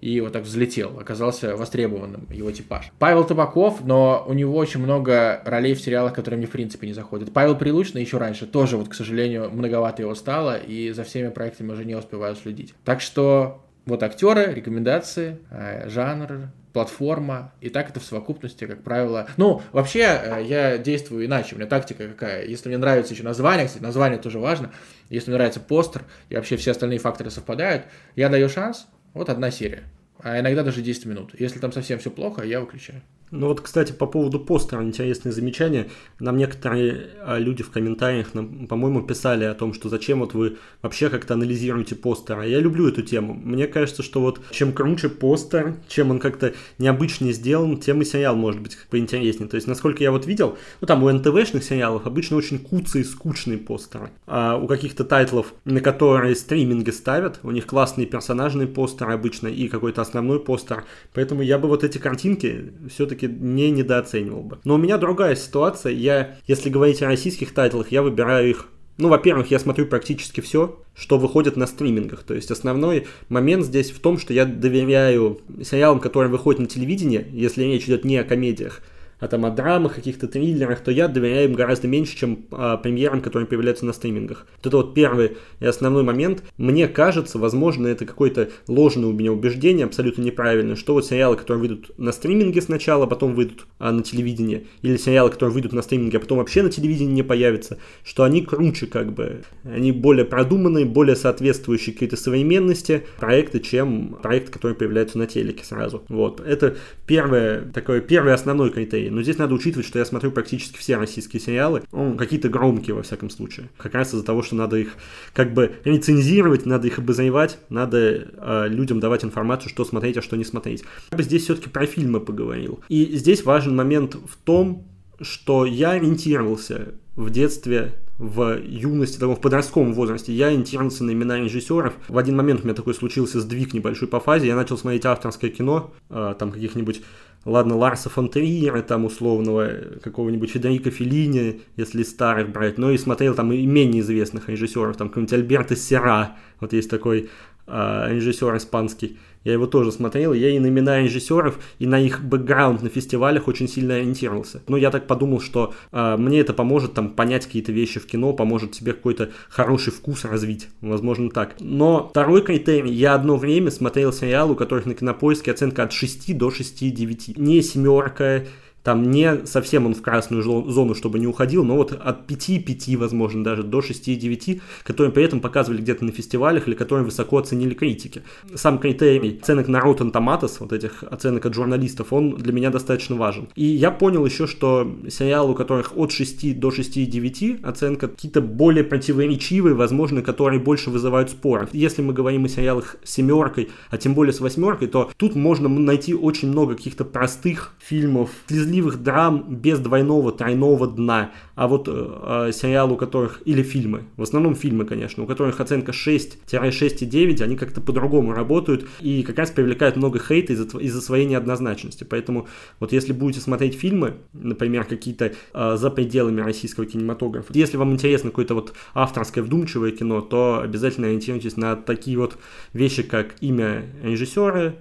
и 0.00 0.20
вот 0.20 0.32
так 0.32 0.42
взлетел, 0.42 0.98
оказался 0.98 1.56
востребованным 1.56 2.26
его 2.30 2.50
типаж. 2.50 2.90
Павел 2.98 3.24
Табаков, 3.24 3.84
но 3.84 4.24
у 4.26 4.32
него 4.32 4.56
очень 4.56 4.80
много 4.80 5.40
ролей 5.44 5.74
в 5.74 5.80
сериалах, 5.80 6.12
которые 6.12 6.38
мне 6.38 6.46
в 6.46 6.50
принципе 6.50 6.86
не 6.86 6.92
заходят. 6.92 7.32
Павел 7.32 7.56
Прилучный 7.56 8.02
еще 8.02 8.18
раньше 8.18 8.46
тоже, 8.46 8.76
вот, 8.76 8.88
к 8.88 8.94
сожалению, 8.94 9.50
многовато 9.50 10.02
его 10.02 10.14
стало, 10.14 10.56
и 10.56 10.90
за 10.92 11.04
всеми 11.04 11.28
проектами 11.28 11.72
уже 11.72 11.84
не 11.84 11.94
успеваю 11.94 12.36
следить. 12.36 12.74
Так 12.84 13.00
что 13.00 13.62
вот 13.86 14.02
актеры, 14.02 14.52
рекомендации, 14.52 15.38
э, 15.50 15.88
жанр, 15.88 16.50
платформа, 16.72 17.52
и 17.62 17.70
так 17.70 17.88
это 17.88 18.00
в 18.00 18.04
совокупности, 18.04 18.66
как 18.66 18.82
правило. 18.82 19.28
Ну, 19.38 19.62
вообще, 19.72 20.00
э, 20.00 20.42
я 20.44 20.76
действую 20.76 21.24
иначе, 21.24 21.54
у 21.54 21.58
меня 21.58 21.66
тактика 21.66 22.06
какая. 22.06 22.44
Если 22.44 22.68
мне 22.68 22.76
нравится 22.76 23.14
еще 23.14 23.22
название, 23.22 23.66
кстати, 23.66 23.82
название 23.82 24.18
тоже 24.18 24.38
важно, 24.40 24.72
если 25.08 25.30
мне 25.30 25.38
нравится 25.38 25.60
постер, 25.60 26.02
и 26.28 26.34
вообще 26.34 26.58
все 26.58 26.72
остальные 26.72 26.98
факторы 26.98 27.30
совпадают, 27.30 27.84
я 28.14 28.28
даю 28.28 28.50
шанс, 28.50 28.88
вот 29.16 29.28
одна 29.30 29.50
серия. 29.50 29.84
А 30.18 30.38
иногда 30.40 30.62
даже 30.62 30.82
10 30.82 31.06
минут. 31.06 31.34
Если 31.38 31.58
там 31.58 31.72
совсем 31.72 31.98
все 31.98 32.10
плохо, 32.10 32.42
я 32.42 32.60
выключаю. 32.60 33.02
Ну 33.32 33.48
вот, 33.48 33.60
кстати, 33.60 33.92
по 33.92 34.06
поводу 34.06 34.38
постера 34.38 34.82
интересное 34.82 35.32
замечание. 35.32 35.90
Нам 36.20 36.36
некоторые 36.36 37.08
а, 37.24 37.38
люди 37.38 37.62
в 37.62 37.70
комментариях, 37.70 38.28
по-моему, 38.68 39.02
писали 39.02 39.44
о 39.44 39.54
том, 39.54 39.74
что 39.74 39.88
зачем 39.88 40.20
вот 40.20 40.34
вы 40.34 40.58
вообще 40.80 41.10
как-то 41.10 41.34
анализируете 41.34 41.96
постер. 41.96 42.40
Я 42.42 42.60
люблю 42.60 42.88
эту 42.88 43.02
тему. 43.02 43.34
Мне 43.34 43.66
кажется, 43.66 44.04
что 44.04 44.20
вот 44.20 44.40
чем 44.52 44.72
круче 44.72 45.08
постер, 45.08 45.74
чем 45.88 46.12
он 46.12 46.20
как-то 46.20 46.54
необычнее 46.78 47.32
сделан, 47.32 47.78
тем 47.78 48.00
и 48.00 48.04
сериал 48.04 48.36
может 48.36 48.60
быть 48.60 48.78
поинтереснее. 48.90 49.48
То 49.48 49.56
есть, 49.56 49.66
насколько 49.66 50.02
я 50.04 50.12
вот 50.12 50.26
видел, 50.26 50.56
ну 50.80 50.86
там 50.86 51.02
у 51.02 51.10
НТВшных 51.10 51.64
сериалов 51.64 52.06
обычно 52.06 52.36
очень 52.36 52.60
куцые, 52.60 53.04
скучные 53.04 53.58
постеры. 53.58 54.10
А 54.26 54.56
у 54.56 54.68
каких-то 54.68 55.04
тайтлов, 55.04 55.52
на 55.64 55.80
которые 55.80 56.36
стриминги 56.36 56.90
ставят, 56.90 57.40
у 57.42 57.50
них 57.50 57.66
классные 57.66 58.06
персонажные 58.06 58.68
постеры 58.68 59.12
обычно 59.12 59.48
и 59.48 59.66
какой-то 59.66 60.00
основной 60.00 60.38
постер. 60.38 60.84
Поэтому 61.12 61.42
я 61.42 61.58
бы 61.58 61.66
вот 61.66 61.82
эти 61.82 61.98
картинки 61.98 62.72
все-таки 62.88 63.15
все-таки 63.16 63.26
не 63.28 63.70
недооценивал 63.70 64.42
бы. 64.42 64.58
Но 64.64 64.74
у 64.74 64.78
меня 64.78 64.98
другая 64.98 65.36
ситуация. 65.36 65.92
Я, 65.92 66.36
если 66.46 66.70
говорить 66.70 67.02
о 67.02 67.06
российских 67.06 67.52
тайтлах, 67.54 67.90
я 67.90 68.02
выбираю 68.02 68.50
их 68.50 68.68
ну, 68.98 69.08
во-первых, 69.08 69.50
я 69.50 69.58
смотрю 69.58 69.84
практически 69.84 70.40
все, 70.40 70.82
что 70.94 71.18
выходит 71.18 71.58
на 71.58 71.66
стримингах. 71.66 72.22
То 72.22 72.32
есть 72.32 72.50
основной 72.50 73.06
момент 73.28 73.66
здесь 73.66 73.90
в 73.90 74.00
том, 74.00 74.16
что 74.16 74.32
я 74.32 74.46
доверяю 74.46 75.38
сериалам, 75.62 76.00
которые 76.00 76.30
выходят 76.30 76.62
на 76.62 76.66
телевидении, 76.66 77.26
если 77.30 77.64
речь 77.64 77.84
идет 77.84 78.06
не 78.06 78.16
о 78.16 78.24
комедиях, 78.24 78.80
а 79.18 79.28
там 79.28 79.46
о 79.46 79.50
драмах, 79.50 79.94
каких-то 79.94 80.28
триллерах, 80.28 80.80
то 80.80 80.90
я 80.90 81.08
доверяю 81.08 81.48
им 81.48 81.54
гораздо 81.54 81.88
меньше, 81.88 82.16
чем 82.16 82.46
а, 82.50 82.76
премьерам, 82.76 83.20
которые 83.20 83.46
появляются 83.46 83.86
на 83.86 83.92
стримингах. 83.92 84.46
Вот 84.56 84.66
это 84.66 84.76
вот 84.76 84.94
первый 84.94 85.36
и 85.60 85.66
основной 85.66 86.02
момент. 86.02 86.42
Мне 86.56 86.88
кажется, 86.88 87.38
возможно, 87.38 87.86
это 87.86 88.04
какое-то 88.04 88.50
ложное 88.68 89.08
у 89.08 89.12
меня 89.12 89.32
убеждение, 89.32 89.86
абсолютно 89.86 90.22
неправильное, 90.22 90.76
что 90.76 90.94
вот 90.94 91.06
сериалы, 91.06 91.36
которые 91.36 91.60
выйдут 91.60 91.98
на 91.98 92.12
стриминге 92.12 92.60
сначала, 92.60 93.04
а 93.04 93.06
потом 93.06 93.34
выйдут 93.34 93.66
а, 93.78 93.92
на 93.92 94.02
телевидении, 94.02 94.66
или 94.82 94.96
сериалы, 94.96 95.30
которые 95.30 95.52
выйдут 95.52 95.72
на 95.72 95.82
стриминге, 95.82 96.18
а 96.18 96.20
потом 96.20 96.38
вообще 96.38 96.62
на 96.62 96.70
телевидении 96.70 97.12
не 97.12 97.22
появятся, 97.22 97.78
что 98.04 98.24
они 98.24 98.42
круче 98.42 98.86
как 98.86 99.12
бы, 99.12 99.42
они 99.64 99.92
более 99.92 100.24
продуманные, 100.24 100.84
более 100.84 101.16
соответствующие 101.16 101.94
какой-то 101.94 102.16
современности 102.16 103.04
проекты, 103.18 103.60
чем 103.60 104.18
проекты, 104.22 104.52
которые 104.52 104.76
появляются 104.76 105.18
на 105.18 105.26
телеке 105.26 105.64
сразу. 105.64 106.02
Вот. 106.08 106.40
Это 106.40 106.76
первое, 107.06 107.62
такое, 107.72 108.00
первый 108.00 108.34
основной 108.34 108.70
критерий. 108.70 109.05
Но 109.10 109.22
здесь 109.22 109.38
надо 109.38 109.54
учитывать, 109.54 109.86
что 109.86 109.98
я 109.98 110.04
смотрю 110.04 110.30
практически 110.30 110.78
все 110.78 110.96
российские 110.96 111.40
сериалы, 111.40 111.82
ну, 111.92 112.14
какие-то 112.14 112.48
громкие 112.48 112.94
во 112.94 113.02
всяком 113.02 113.30
случае. 113.30 113.70
Как 113.76 113.94
раз 113.94 114.14
из-за 114.14 114.24
того, 114.24 114.42
что 114.42 114.56
надо 114.56 114.76
их 114.76 114.94
как 115.32 115.54
бы 115.54 115.72
рецензировать, 115.84 116.66
надо 116.66 116.86
их 116.86 116.98
обозревать, 116.98 117.58
надо 117.68 117.98
э, 117.98 118.68
людям 118.68 119.00
давать 119.00 119.24
информацию, 119.24 119.70
что 119.70 119.84
смотреть, 119.84 120.16
а 120.16 120.22
что 120.22 120.36
не 120.36 120.44
смотреть. 120.44 120.84
Я 121.10 121.16
бы 121.16 121.22
здесь 121.22 121.44
все-таки 121.44 121.68
про 121.68 121.86
фильмы 121.86 122.20
поговорил. 122.20 122.80
И 122.88 123.16
здесь 123.16 123.44
важен 123.44 123.76
момент 123.76 124.14
в 124.14 124.36
том, 124.44 124.86
что 125.20 125.64
я 125.64 125.92
ориентировался 125.92 126.94
в 127.14 127.30
детстве 127.30 127.94
в 128.18 128.58
юности, 128.62 129.22
в 129.22 129.36
подростковом 129.36 129.92
возрасте, 129.92 130.32
я 130.32 130.46
ориентировался 130.46 131.04
на 131.04 131.12
имена 131.12 131.38
режиссеров. 131.38 131.94
В 132.08 132.16
один 132.16 132.36
момент 132.36 132.60
у 132.60 132.64
меня 132.64 132.74
такой 132.74 132.94
случился 132.94 133.40
сдвиг 133.40 133.74
небольшой 133.74 134.08
по 134.08 134.20
фазе, 134.20 134.46
я 134.46 134.56
начал 134.56 134.78
смотреть 134.78 135.04
авторское 135.04 135.50
кино, 135.50 135.92
э, 136.08 136.34
там 136.38 136.50
каких-нибудь 136.50 137.02
ладно, 137.44 137.76
Ларса 137.76 138.10
фон 138.10 138.28
Триера, 138.28 138.82
там, 138.82 139.04
условного, 139.04 139.70
какого-нибудь 140.02 140.50
Федерико 140.50 140.90
Феллини, 140.90 141.62
если 141.76 142.02
старых 142.02 142.50
брать, 142.50 142.76
но 142.76 142.90
и 142.90 142.98
смотрел 142.98 143.34
там 143.34 143.52
и 143.52 143.64
менее 143.64 144.02
известных 144.02 144.48
режиссеров, 144.48 144.96
там, 144.96 145.08
какой-нибудь 145.08 145.32
Альберто 145.32 145.76
Сера, 145.76 146.36
вот 146.60 146.72
есть 146.72 146.90
такой 146.90 147.30
э, 147.66 148.06
режиссер 148.10 148.56
испанский, 148.56 149.18
я 149.46 149.52
его 149.52 149.68
тоже 149.68 149.92
смотрел, 149.92 150.32
я 150.32 150.50
и 150.50 150.58
на 150.58 150.66
имена 150.66 151.00
режиссеров, 151.00 151.60
и 151.78 151.86
на 151.86 152.00
их 152.00 152.20
бэкграунд 152.24 152.82
на 152.82 152.88
фестивалях 152.88 153.46
очень 153.46 153.68
сильно 153.68 153.94
ориентировался. 153.94 154.60
Но 154.66 154.76
я 154.76 154.90
так 154.90 155.06
подумал, 155.06 155.40
что 155.40 155.72
э, 155.92 156.16
мне 156.18 156.40
это 156.40 156.52
поможет 156.52 156.94
там 156.94 157.10
понять 157.10 157.46
какие-то 157.46 157.70
вещи 157.70 158.00
в 158.00 158.06
кино, 158.06 158.32
поможет 158.32 158.74
себе 158.74 158.92
какой-то 158.92 159.30
хороший 159.48 159.92
вкус 159.92 160.24
развить, 160.24 160.68
возможно 160.80 161.30
так. 161.30 161.54
Но 161.60 162.08
второй 162.10 162.42
критерий, 162.42 162.92
я 162.92 163.14
одно 163.14 163.36
время 163.36 163.70
смотрел 163.70 164.12
сериалы, 164.12 164.54
у 164.54 164.56
которых 164.56 164.84
на 164.84 164.94
кинопоиске 164.94 165.52
оценка 165.52 165.84
от 165.84 165.92
6 165.92 166.36
до 166.36 166.48
6,9. 166.48 167.40
Не 167.40 167.62
семерка, 167.62 168.46
там 168.86 169.10
не 169.10 169.44
совсем 169.46 169.84
он 169.84 169.96
в 169.96 170.00
красную 170.00 170.44
зону, 170.44 170.94
чтобы 170.94 171.18
не 171.18 171.26
уходил, 171.26 171.64
но 171.64 171.74
вот 171.74 171.90
от 171.90 172.30
5-5, 172.30 172.96
возможно, 172.96 173.42
даже 173.42 173.64
до 173.64 173.80
6-9, 173.80 174.60
которые 174.84 175.12
при 175.12 175.24
этом 175.24 175.40
показывали 175.40 175.80
где-то 175.80 176.04
на 176.04 176.12
фестивалях 176.12 176.68
или 176.68 176.76
которые 176.76 177.04
высоко 177.04 177.38
оценили 177.38 177.74
критики. 177.74 178.22
Сам 178.54 178.78
критерий 178.78 179.40
оценок 179.42 179.66
на 179.66 179.78
Rotten 179.78 180.12
Tomatoes, 180.12 180.58
вот 180.60 180.72
этих 180.72 181.02
оценок 181.02 181.44
от 181.46 181.54
журналистов, 181.54 182.12
он 182.12 182.36
для 182.36 182.52
меня 182.52 182.70
достаточно 182.70 183.16
важен. 183.16 183.48
И 183.56 183.64
я 183.64 183.90
понял 183.90 184.24
еще, 184.24 184.46
что 184.46 184.88
сериалы, 185.10 185.50
у 185.50 185.54
которых 185.56 185.96
от 185.96 186.12
6 186.12 186.56
до 186.56 186.68
6,9 186.68 187.64
оценка, 187.64 188.06
какие-то 188.06 188.40
более 188.40 188.84
противоречивые, 188.84 189.74
возможно, 189.74 190.22
которые 190.22 190.60
больше 190.60 190.90
вызывают 190.90 191.30
споры. 191.30 191.68
Если 191.72 192.02
мы 192.02 192.12
говорим 192.12 192.44
о 192.44 192.48
сериалах 192.48 192.98
с 193.02 193.14
семеркой, 193.14 193.68
а 193.90 193.98
тем 193.98 194.14
более 194.14 194.32
с 194.32 194.38
восьмеркой, 194.38 194.86
то 194.86 195.10
тут 195.16 195.34
можно 195.34 195.68
найти 195.68 196.14
очень 196.14 196.50
много 196.50 196.76
каких-то 196.76 197.04
простых 197.04 197.72
фильмов, 197.80 198.30
слезли 198.46 198.75
справедливых 198.76 199.02
драм 199.02 199.44
без 199.48 199.78
двойного, 199.78 200.32
тройного 200.32 200.86
дна. 200.86 201.32
А 201.54 201.68
вот 201.68 201.88
э, 201.88 202.50
сериалы, 202.52 202.94
у 202.94 202.96
которых, 202.96 203.40
или 203.46 203.62
фильмы, 203.62 204.04
в 204.16 204.22
основном 204.22 204.54
фильмы, 204.54 204.84
конечно, 204.84 205.24
у 205.24 205.26
которых 205.26 205.60
оценка 205.60 205.92
6-6,9, 205.92 207.42
они 207.42 207.56
как-то 207.56 207.80
по-другому 207.80 208.32
работают 208.32 208.86
и 209.00 209.22
как 209.22 209.38
раз 209.38 209.50
привлекают 209.50 209.96
много 209.96 210.18
хейта 210.18 210.52
из-за, 210.52 210.78
из 210.78 211.00
своей 211.04 211.26
неоднозначности. 211.26 212.04
Поэтому 212.04 212.46
вот 212.80 212.92
если 212.92 213.12
будете 213.12 213.40
смотреть 213.40 213.74
фильмы, 213.74 214.14
например, 214.34 214.84
какие-то 214.84 215.32
э, 215.54 215.76
за 215.76 215.90
пределами 215.90 216.42
российского 216.42 216.86
кинематографа, 216.86 217.52
если 217.54 217.78
вам 217.78 217.92
интересно 217.92 218.30
какое-то 218.30 218.54
вот 218.54 218.74
авторское 218.94 219.42
вдумчивое 219.42 219.92
кино, 219.92 220.20
то 220.20 220.60
обязательно 220.62 221.06
ориентируйтесь 221.06 221.56
на 221.56 221.76
такие 221.76 222.18
вот 222.18 222.36
вещи, 222.74 223.02
как 223.02 223.36
имя 223.40 223.86
режиссера, 224.02 224.74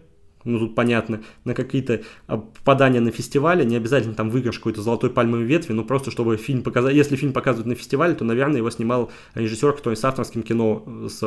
ну 0.45 0.60
тут 0.60 0.75
понятно, 0.75 1.21
на 1.43 1.53
какие-то 1.53 2.01
а, 2.27 2.38
попадания 2.38 2.99
на 2.99 3.12
фестивале, 3.12 3.65
не 3.65 3.75
обязательно 3.75 4.13
там 4.13 4.29
выигрыш 4.29 4.60
какой-то 4.60 4.81
золотой 4.81 5.10
пальмовой 5.10 5.45
ветви, 5.45 5.73
но 5.73 5.84
просто 5.84 6.12
чтобы 6.12 6.38
фильм 6.38 6.62
показать, 6.62 6.95
если 6.95 7.15
фильм 7.15 7.34
показывают 7.34 7.67
на 7.67 7.75
фестивале, 7.75 8.15
то, 8.15 8.23
наверное, 8.23 8.58
его 8.58 8.69
снимал 8.69 9.12
режиссер, 9.34 9.73
который 9.73 9.95
с 9.95 10.05
авторским 10.05 10.43
кино, 10.43 10.84
с 11.10 11.23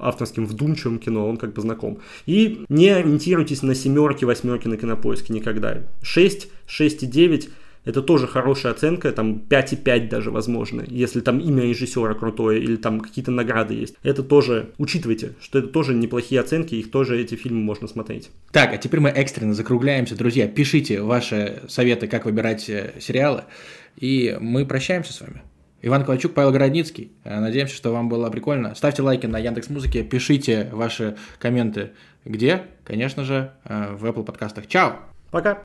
авторским 0.00 0.46
вдумчивым 0.46 0.98
кино, 0.98 1.28
он 1.28 1.36
как 1.36 1.52
бы 1.52 1.62
знаком. 1.62 1.98
И 2.26 2.64
не 2.68 2.88
ориентируйтесь 2.88 3.62
на 3.62 3.74
семерки, 3.74 4.24
восьмерки 4.24 4.68
на 4.68 4.76
кинопоиске 4.76 5.32
никогда. 5.32 5.82
6, 6.02 6.48
6,9 6.66 7.48
это 7.84 8.02
тоже 8.02 8.26
хорошая 8.26 8.72
оценка, 8.72 9.12
там 9.12 9.42
5,5 9.48 10.08
даже 10.08 10.30
возможно, 10.30 10.84
если 10.86 11.20
там 11.20 11.38
имя 11.38 11.64
режиссера 11.64 12.14
крутое 12.14 12.62
или 12.62 12.76
там 12.76 13.00
какие-то 13.00 13.30
награды 13.30 13.74
есть. 13.74 13.96
Это 14.02 14.22
тоже, 14.22 14.70
учитывайте, 14.78 15.34
что 15.40 15.58
это 15.58 15.68
тоже 15.68 15.94
неплохие 15.94 16.40
оценки, 16.40 16.74
их 16.74 16.90
тоже 16.90 17.20
эти 17.20 17.34
фильмы 17.34 17.60
можно 17.60 17.88
смотреть. 17.88 18.30
Так, 18.52 18.72
а 18.72 18.76
теперь 18.78 19.00
мы 19.00 19.10
экстренно 19.10 19.54
закругляемся, 19.54 20.16
друзья, 20.16 20.46
пишите 20.46 21.02
ваши 21.02 21.62
советы, 21.68 22.06
как 22.06 22.24
выбирать 22.24 22.68
э, 22.68 22.94
сериалы, 23.00 23.44
и 23.96 24.36
мы 24.40 24.64
прощаемся 24.64 25.12
с 25.12 25.20
вами. 25.20 25.42
Иван 25.84 26.04
Ковальчук, 26.04 26.32
Павел 26.32 26.52
Городницкий. 26.52 27.10
Э, 27.24 27.40
надеемся, 27.40 27.74
что 27.74 27.90
вам 27.92 28.08
было 28.08 28.30
прикольно. 28.30 28.74
Ставьте 28.76 29.02
лайки 29.02 29.26
на 29.26 29.38
Яндекс 29.38 29.68
Музыке, 29.68 30.04
пишите 30.04 30.68
ваши 30.72 31.16
комменты 31.40 31.90
где? 32.24 32.62
Конечно 32.84 33.24
же, 33.24 33.52
э, 33.64 33.94
в 33.94 34.04
Apple 34.04 34.24
подкастах. 34.24 34.68
Чао! 34.68 35.00
Пока! 35.30 35.58